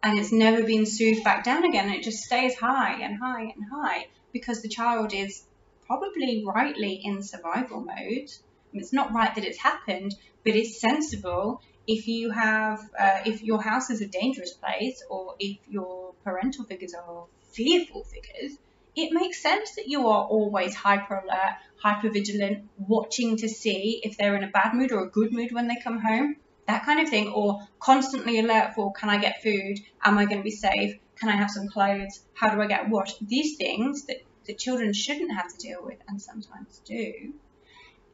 and 0.04 0.18
it's 0.20 0.32
never 0.32 0.64
been 0.64 0.86
soothed 0.86 1.24
back 1.24 1.44
down 1.44 1.66
again, 1.66 1.86
And 1.86 1.96
it 1.96 2.04
just 2.04 2.24
stays 2.24 2.56
high 2.56 3.02
and 3.02 3.18
high 3.20 3.42
and 3.42 3.64
high 3.72 4.08
because 4.32 4.62
the 4.62 4.70
child 4.70 5.14
is 5.14 5.46
probably 5.86 6.44
rightly 6.46 7.02
in 7.04 7.24
survival 7.24 7.82
mode. 7.82 8.30
It's 8.74 8.94
not 8.94 9.14
right 9.14 9.34
that 9.34 9.44
it's 9.44 9.60
happened, 9.60 10.14
but 10.44 10.56
it's 10.56 10.80
sensible 10.80 11.62
if 11.88 12.08
you 12.08 12.32
have, 12.32 12.80
uh, 13.00 13.22
if 13.26 13.42
your 13.42 13.62
house 13.62 13.90
is 13.90 14.02
a 14.02 14.08
dangerous 14.08 14.54
place 14.54 15.02
or 15.10 15.36
if 15.40 15.58
your 15.68 16.14
parental 16.24 16.66
figures 16.66 16.94
are 16.94 17.26
fearful 17.54 18.04
figures, 18.04 18.58
it 18.98 19.14
makes 19.14 19.42
sense 19.42 19.76
that 19.76 19.88
you 19.88 20.08
are 20.08 20.26
always 20.26 20.74
hyper 20.76 21.16
alert, 21.16 21.56
hyper 21.82 22.10
vigilant, 22.10 22.68
watching 22.78 23.38
to 23.38 23.48
see 23.48 24.02
if 24.04 24.18
they're 24.18 24.36
in 24.36 24.44
a 24.44 24.50
bad 24.50 24.74
mood 24.74 24.92
or 24.92 25.04
a 25.04 25.10
good 25.10 25.32
mood 25.32 25.52
when 25.52 25.68
they 25.68 25.78
come 25.84 26.00
home, 26.00 26.36
that 26.68 26.84
kind 26.84 27.00
of 27.00 27.08
thing, 27.08 27.30
or 27.30 27.60
constantly 27.80 28.40
alert 28.40 28.74
for 28.76 28.92
can 28.94 29.10
I 29.10 29.20
get 29.20 29.42
food? 29.44 29.78
Am 30.04 30.18
I 30.18 30.26
going 30.26 30.40
to 30.40 30.44
be 30.44 30.52
safe? 30.52 30.96
Can 31.20 31.30
I 31.30 31.36
have 31.36 31.52
some 31.52 31.68
clothes? 31.68 32.20
How 32.34 32.54
do 32.54 32.62
I 32.62 32.68
get 32.68 32.90
washed? 32.90 33.18
These 33.26 33.58
things 33.58 34.06
that, 34.08 34.18
that 34.48 34.58
children 34.58 34.94
shouldn't 34.94 35.32
have 35.32 35.48
to 35.48 35.58
deal 35.58 35.84
with 35.84 36.00
and 36.08 36.22
sometimes 36.22 36.82
do 36.86 37.34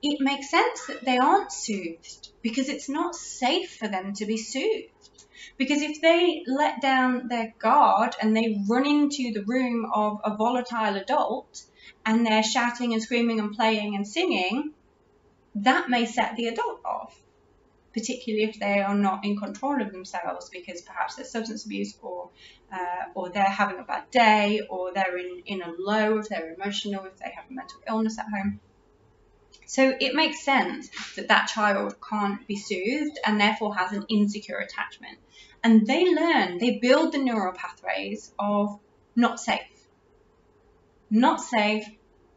it 0.03 0.19
makes 0.19 0.51
sense 0.51 0.87
that 0.87 1.05
they 1.05 1.17
aren't 1.17 1.51
soothed 1.51 2.27
because 2.41 2.67
it's 2.67 2.89
not 2.89 3.15
safe 3.15 3.77
for 3.79 3.87
them 3.87 4.13
to 4.13 4.25
be 4.25 4.37
soothed. 4.37 5.09
Because 5.57 5.81
if 5.81 6.01
they 6.01 6.43
let 6.47 6.81
down 6.81 7.27
their 7.27 7.53
guard 7.59 8.15
and 8.21 8.35
they 8.35 8.63
run 8.67 8.85
into 8.85 9.31
the 9.33 9.43
room 9.45 9.85
of 9.93 10.19
a 10.23 10.35
volatile 10.35 10.95
adult 10.95 11.63
and 12.05 12.25
they're 12.25 12.43
shouting 12.43 12.93
and 12.93 13.01
screaming 13.01 13.39
and 13.39 13.55
playing 13.55 13.95
and 13.95 14.07
singing, 14.07 14.73
that 15.55 15.89
may 15.89 16.05
set 16.05 16.35
the 16.35 16.47
adult 16.47 16.81
off, 16.83 17.17
particularly 17.93 18.45
if 18.45 18.59
they 18.59 18.81
are 18.81 18.95
not 18.95 19.23
in 19.23 19.37
control 19.37 19.81
of 19.81 19.91
themselves 19.91 20.49
because 20.49 20.81
perhaps 20.81 21.15
there's 21.15 21.31
substance 21.31 21.65
abuse 21.65 21.95
or 22.01 22.29
uh, 22.71 23.05
or 23.13 23.29
they're 23.29 23.43
having 23.43 23.79
a 23.79 23.83
bad 23.83 24.09
day 24.09 24.61
or 24.69 24.91
they're 24.93 25.17
in, 25.17 25.43
in 25.45 25.61
a 25.61 25.71
low 25.77 26.17
if 26.17 26.27
they're 26.29 26.53
emotional, 26.53 27.05
if 27.05 27.17
they 27.17 27.29
have 27.29 27.45
a 27.49 27.53
mental 27.53 27.79
illness 27.87 28.17
at 28.17 28.25
home. 28.33 28.59
So 29.73 29.91
it 29.99 30.13
makes 30.13 30.45
sense 30.45 30.87
that 31.15 31.29
that 31.29 31.47
child 31.47 31.95
can't 32.07 32.45
be 32.45 32.55
soothed 32.55 33.17
and 33.25 33.41
therefore 33.41 33.75
has 33.75 33.91
an 33.91 34.05
insecure 34.07 34.59
attachment. 34.59 35.17
And 35.63 35.87
they 35.87 36.13
learn, 36.13 36.59
they 36.59 36.77
build 36.77 37.11
the 37.11 37.17
neural 37.17 37.53
pathways 37.53 38.31
of 38.37 38.79
not 39.15 39.39
safe. 39.39 39.87
Not 41.09 41.41
safe. 41.41 41.87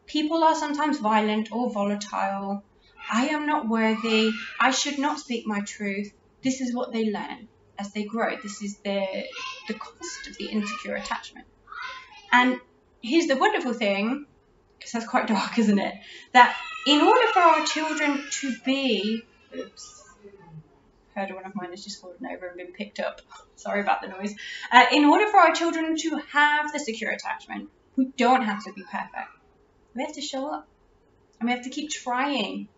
People 0.07 0.43
are 0.43 0.55
sometimes 0.55 0.97
violent 0.97 1.51
or 1.51 1.69
volatile. 1.71 2.63
I 3.11 3.27
am 3.27 3.45
not 3.45 3.69
worthy. 3.69 4.31
I 4.59 4.71
should 4.71 4.97
not 4.97 5.19
speak 5.19 5.45
my 5.45 5.59
truth. 5.61 6.11
This 6.43 6.59
is 6.59 6.73
what 6.73 6.91
they 6.91 7.11
learn 7.11 7.49
as 7.77 7.93
they 7.93 8.05
grow. 8.05 8.35
This 8.41 8.63
is 8.63 8.79
the, 8.79 9.05
the 9.67 9.75
cost 9.75 10.27
of 10.27 10.37
the 10.39 10.47
insecure 10.47 10.95
attachment. 10.95 11.45
And 12.31 12.59
here's 13.03 13.27
the 13.27 13.37
wonderful 13.37 13.73
thing, 13.73 14.25
because 14.79 14.93
that's 14.93 15.07
quite 15.07 15.27
dark, 15.35 15.59
isn't 15.59 15.77
it? 15.77 15.93
That 16.33 16.57
in 16.87 17.01
order 17.01 17.27
for 17.33 17.39
our 17.39 17.65
children 17.65 18.23
to 18.31 18.55
be, 18.63 19.21
oops, 19.53 20.03
heard 21.13 21.33
one 21.33 21.45
of 21.45 21.53
mine 21.53 21.71
has 21.71 21.83
just 21.83 21.99
fallen 21.99 22.25
over 22.25 22.47
and 22.47 22.55
been 22.55 22.71
picked 22.71 23.01
up. 23.01 23.21
Sorry 23.57 23.81
about 23.81 24.01
the 24.01 24.07
noise. 24.07 24.33
Uh, 24.71 24.85
in 24.93 25.03
order 25.03 25.27
for 25.27 25.37
our 25.37 25.53
children 25.53 25.97
to 25.97 26.21
have 26.31 26.71
the 26.71 26.79
secure 26.79 27.11
attachment, 27.11 27.69
we 27.97 28.05
don't 28.15 28.43
have 28.43 28.63
to 28.63 28.71
be 28.71 28.83
perfect. 28.83 29.29
We 29.95 30.03
have 30.03 30.13
to 30.13 30.21
show 30.21 30.47
up. 30.47 30.67
and 31.39 31.49
we 31.49 31.53
have 31.53 31.65
to 31.65 31.69
keep 31.69 31.89
trying. 31.89 32.69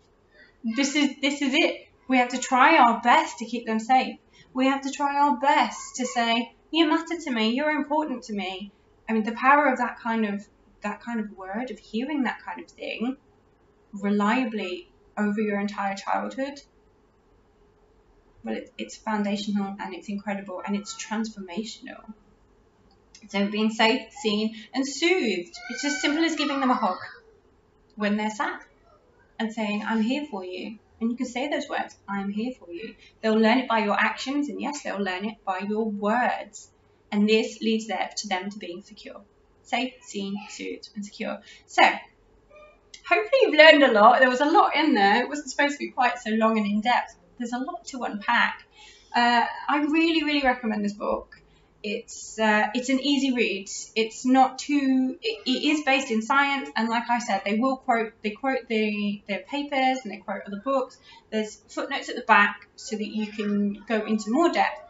This 0.64 0.96
is 0.96 1.12
this 1.22 1.44
is 1.44 1.54
it. 1.54 1.88
We 2.08 2.18
have 2.18 2.30
to 2.30 2.40
try 2.40 2.78
our 2.78 3.02
best 3.02 3.38
to 3.40 3.46
keep 3.46 3.68
them 3.68 3.80
safe. 3.80 4.18
We 4.54 4.66
have 4.66 4.82
to 4.82 4.92
try 4.92 5.20
our 5.20 5.38
best 5.38 5.98
to 5.98 6.08
say, 6.08 6.56
you 6.72 6.90
matter 6.90 7.20
to 7.26 7.32
me, 7.32 7.50
you're 7.50 7.70
important 7.70 8.24
to 8.24 8.34
me. 8.34 8.72
I 9.08 9.14
mean, 9.14 9.24
the 9.24 9.34
power 9.34 9.68
of 9.68 9.78
that 9.78 10.00
kind 10.00 10.26
of 10.26 10.48
that 10.82 11.02
kind 11.02 11.20
of 11.20 11.38
word, 11.38 11.70
of 11.70 11.78
hearing 11.78 12.24
that 12.24 12.40
kind 12.44 12.62
of 12.62 12.68
thing 12.72 13.18
reliably 13.94 14.90
over 15.18 15.42
your 15.42 15.60
entire 15.60 15.96
childhood, 15.96 16.62
well, 18.44 18.56
it, 18.56 18.72
it's 18.78 18.96
foundational 18.96 19.76
and 19.80 19.94
it's 19.94 20.10
incredible 20.10 20.62
and 20.66 20.76
it's 20.76 20.94
transformational. 20.96 22.14
So 23.28 23.50
being 23.50 23.70
safe, 23.70 24.12
seen, 24.22 24.56
and 24.74 24.88
soothed. 24.88 25.56
It's 25.70 25.84
as 25.84 26.02
simple 26.02 26.24
as 26.24 26.36
giving 26.36 26.60
them 26.62 26.72
a 26.72 26.76
hug 26.76 26.98
when 27.96 28.16
they're 28.16 28.30
sad 28.30 28.62
and 29.38 29.54
saying, 29.54 29.84
I'm 29.86 30.02
here 30.02 30.26
for 30.32 30.44
you. 30.44 30.80
And 31.00 31.12
you 31.12 31.18
can 31.18 31.26
say 31.26 31.48
those 31.48 31.70
words, 31.70 31.96
I'm 32.08 32.30
here 32.30 32.54
for 32.60 32.72
you. 32.72 32.96
They'll 33.22 33.40
learn 33.40 33.60
it 33.60 33.70
by 33.70 33.80
your 33.80 33.98
actions, 33.98 34.50
and 34.50 34.60
yes, 34.60 34.84
they'll 34.84 35.02
learn 35.02 35.26
it 35.26 35.44
by 35.46 35.60
your 35.60 35.86
words. 35.86 36.70
And 37.12 37.28
this 37.28 37.62
leads 37.62 37.88
there 37.88 38.10
to 38.18 38.28
them 38.28 38.50
to 38.50 38.58
being 38.58 38.82
secure. 38.82 39.22
Safe, 39.64 39.94
seen, 40.02 40.36
soothed, 40.50 40.90
and 40.96 41.06
secure. 41.06 41.40
So, 41.68 41.84
hopefully 43.10 43.40
you've 43.42 43.56
learned 43.56 43.84
a 43.84 43.92
lot. 43.92 44.20
There 44.20 44.30
was 44.30 44.42
a 44.42 44.46
lot 44.46 44.76
in 44.76 44.94
there. 44.94 45.24
It 45.24 45.30
wasn't 45.30 45.50
supposed 45.50 45.74
to 45.74 45.80
be 45.80 45.90
quite 45.90 46.20
so 46.20 46.32
long 46.32 46.58
and 46.58 46.68
in 46.68 46.82
depth. 46.82 47.16
There's 47.38 47.54
a 47.54 47.60
lot 47.60 47.86
to 47.86 48.04
unpack. 48.04 48.64
Uh, 49.16 49.46
I 49.68 49.80
really, 49.80 50.24
really 50.24 50.44
recommend 50.44 50.86
this 50.86 50.94
book. 50.94 51.36
It's 51.82 52.38
uh, 52.38 52.68
it's 52.74 52.90
an 52.90 53.00
easy 53.00 53.34
read. 53.34 53.70
It's 53.96 54.26
not 54.26 54.60
too. 54.60 55.18
It, 55.22 55.40
it 55.46 55.64
is 55.72 55.84
based 55.86 56.12
in 56.12 56.22
science, 56.22 56.70
and 56.76 56.90
like 56.90 57.10
I 57.10 57.20
said, 57.20 57.44
they 57.46 57.56
will 57.58 57.78
quote 57.78 58.12
they 58.22 58.32
quote 58.32 58.68
the 58.68 59.22
their 59.30 59.40
papers 59.40 60.00
and 60.04 60.12
they 60.12 60.18
quote 60.18 60.42
other 60.46 60.62
books. 60.64 60.98
There's 61.32 61.56
footnotes 61.70 62.10
at 62.10 62.18
the 62.18 62.24
back 62.24 62.68
so 62.76 62.98
that 62.98 63.08
you 63.08 63.28
can 63.28 63.82
go 63.88 64.06
into 64.06 64.30
more 64.30 64.52
depth, 64.52 64.82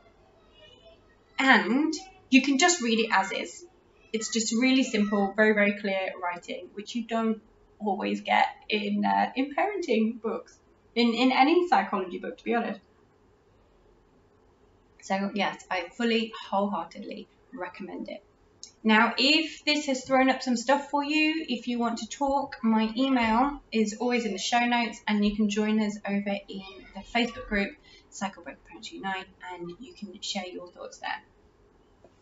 and 1.37 1.93
you 2.31 2.41
can 2.41 2.57
just 2.57 2.81
read 2.81 2.99
it 2.99 3.09
as 3.13 3.31
is. 3.31 3.65
It's 4.11 4.33
just 4.33 4.51
really 4.51 4.83
simple, 4.83 5.33
very 5.35 5.53
very 5.53 5.79
clear 5.79 6.13
writing, 6.19 6.69
which 6.73 6.95
you 6.95 7.03
don't 7.05 7.39
always 7.79 8.21
get 8.21 8.47
in 8.69 9.03
uh, 9.05 9.31
in 9.35 9.55
parenting 9.55 10.21
books, 10.21 10.57
in 10.95 11.13
in 11.13 11.31
any 11.31 11.67
psychology 11.67 12.19
book, 12.19 12.37
to 12.37 12.43
be 12.43 12.53
honest. 12.53 12.79
So 15.01 15.31
yes, 15.33 15.65
I 15.71 15.89
fully, 15.97 16.33
wholeheartedly 16.49 17.27
recommend 17.53 18.09
it. 18.09 18.23
Now, 18.83 19.13
if 19.17 19.65
this 19.65 19.87
has 19.87 20.05
thrown 20.05 20.29
up 20.29 20.41
some 20.41 20.55
stuff 20.55 20.89
for 20.89 21.03
you, 21.03 21.45
if 21.49 21.67
you 21.67 21.79
want 21.79 21.97
to 21.99 22.07
talk, 22.07 22.57
my 22.63 22.93
email 22.95 23.61
is 23.71 23.97
always 23.99 24.25
in 24.25 24.31
the 24.31 24.37
show 24.37 24.65
notes, 24.65 25.01
and 25.07 25.25
you 25.25 25.35
can 25.35 25.49
join 25.49 25.81
us 25.81 25.97
over 26.07 26.37
in 26.47 26.85
the 26.95 27.01
Facebook 27.13 27.47
group 27.47 27.71
Cycle 28.09 28.43
Breaker 28.43 28.59
Parents 28.67 28.91
Unite, 28.91 29.27
and 29.51 29.71
you 29.79 29.93
can 29.93 30.21
share 30.21 30.47
your 30.47 30.71
thoughts 30.71 30.99
there. 30.99 31.21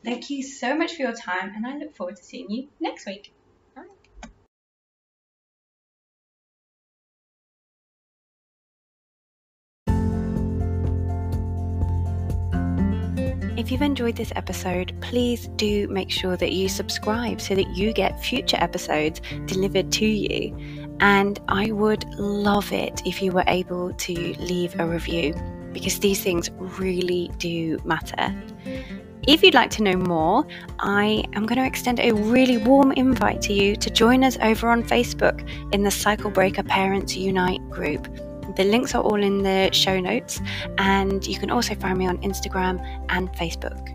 Thank 0.04 0.30
you 0.30 0.42
so 0.42 0.76
much 0.76 0.96
for 0.96 1.04
your 1.04 1.14
time, 1.14 1.54
and 1.56 1.68
I 1.68 1.78
look 1.78 1.96
forward 1.96 2.16
to 2.18 2.24
seeing 2.24 2.50
you 2.50 2.70
next 2.80 3.06
week. 3.06 3.34
If 13.58 13.72
you've 13.72 13.82
enjoyed 13.82 14.16
this 14.16 14.32
episode, 14.36 14.94
please 15.02 15.48
do 15.56 15.88
make 15.88 16.12
sure 16.12 16.38
that 16.38 16.52
you 16.52 16.70
subscribe 16.70 17.42
so 17.42 17.56
that 17.56 17.68
you 17.76 17.92
get 17.92 18.24
future 18.24 18.58
episodes 18.60 19.20
delivered 19.48 19.92
to 19.94 20.06
you. 20.06 20.56
And 21.00 21.40
I 21.48 21.72
would 21.72 22.06
love 22.20 22.72
it 22.72 23.02
if 23.04 23.20
you 23.20 23.32
were 23.32 23.44
able 23.48 23.94
to 23.94 24.14
leave 24.14 24.80
a 24.80 24.86
review 24.86 25.34
because 25.74 25.98
these 26.00 26.24
things 26.24 26.52
really 26.52 27.32
do 27.40 27.80
matter. 27.84 28.32
If 29.28 29.42
you'd 29.42 29.56
like 29.56 29.72
to 29.72 29.82
know 29.82 29.98
more, 29.98 30.46
I 30.80 31.24
am 31.34 31.48
going 31.48 31.60
to 31.60 31.66
extend 31.66 32.00
a 32.00 32.12
really 32.12 32.58
warm 32.58 32.92
invite 32.92 33.42
to 33.42 33.54
you 33.54 33.76
to 33.78 33.90
join 33.90 34.24
us 34.24 34.38
over 34.44 34.70
on 34.70 34.84
Facebook 34.84 35.50
in 35.74 35.82
the 35.82 35.92
Cycle 35.92 36.30
Breaker 36.30 36.62
Parents 36.62 37.18
Unite 37.18 37.68
group. 37.72 38.08
The 38.58 38.64
links 38.64 38.96
are 38.96 39.04
all 39.04 39.22
in 39.22 39.44
the 39.44 39.70
show 39.72 40.00
notes, 40.00 40.42
and 40.80 41.26
you 41.26 41.38
can 41.38 41.52
also 41.52 41.76
find 41.76 41.98
me 41.98 42.08
on 42.08 42.18
Instagram 42.24 42.84
and 43.10 43.32
Facebook. 43.34 43.94